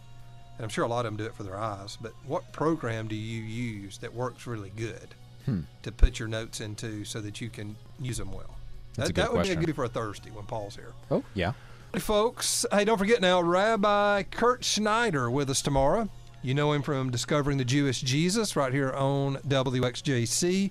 [0.58, 1.96] and I'm sure a lot of them do it for their eyes.
[2.00, 5.14] But what program do you use that works really good
[5.46, 5.60] Hmm.
[5.82, 8.56] to put your notes into so that you can use them well?
[8.96, 9.56] That's that that would question.
[9.58, 10.92] be a good for a Thursday when Paul's here.
[11.10, 11.52] Oh, yeah.
[11.94, 12.66] Hey, folks.
[12.72, 16.08] Hey, don't forget now, Rabbi Kurt Schneider with us tomorrow.
[16.42, 20.70] You know him from Discovering the Jewish Jesus right here on WXJC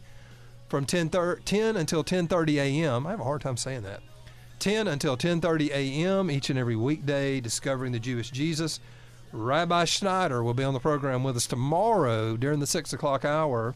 [0.70, 3.08] from 10, thir- 10 until 10:30 a.m.
[3.08, 4.02] I have a hard time saying that.
[4.60, 6.30] 10 until 10:30 a.m.
[6.32, 8.80] each and every weekday, Discovering the Jewish Jesus.
[9.32, 13.76] Rabbi Schneider will be on the program with us tomorrow during the six o'clock hour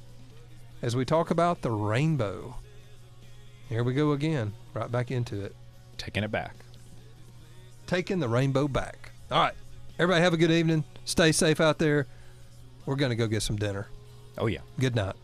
[0.82, 2.56] as we talk about the rainbow.
[3.70, 5.56] Here we go again, right back into it.
[5.98, 6.56] Taking it back.
[7.88, 9.12] Taking the rainbow back.
[9.30, 9.54] All right.
[10.00, 10.84] Everybody have a good evening.
[11.06, 12.08] Stay safe out there.
[12.86, 13.88] We're going to go get some dinner.
[14.38, 14.62] Oh, yeah.
[14.80, 15.16] Good night.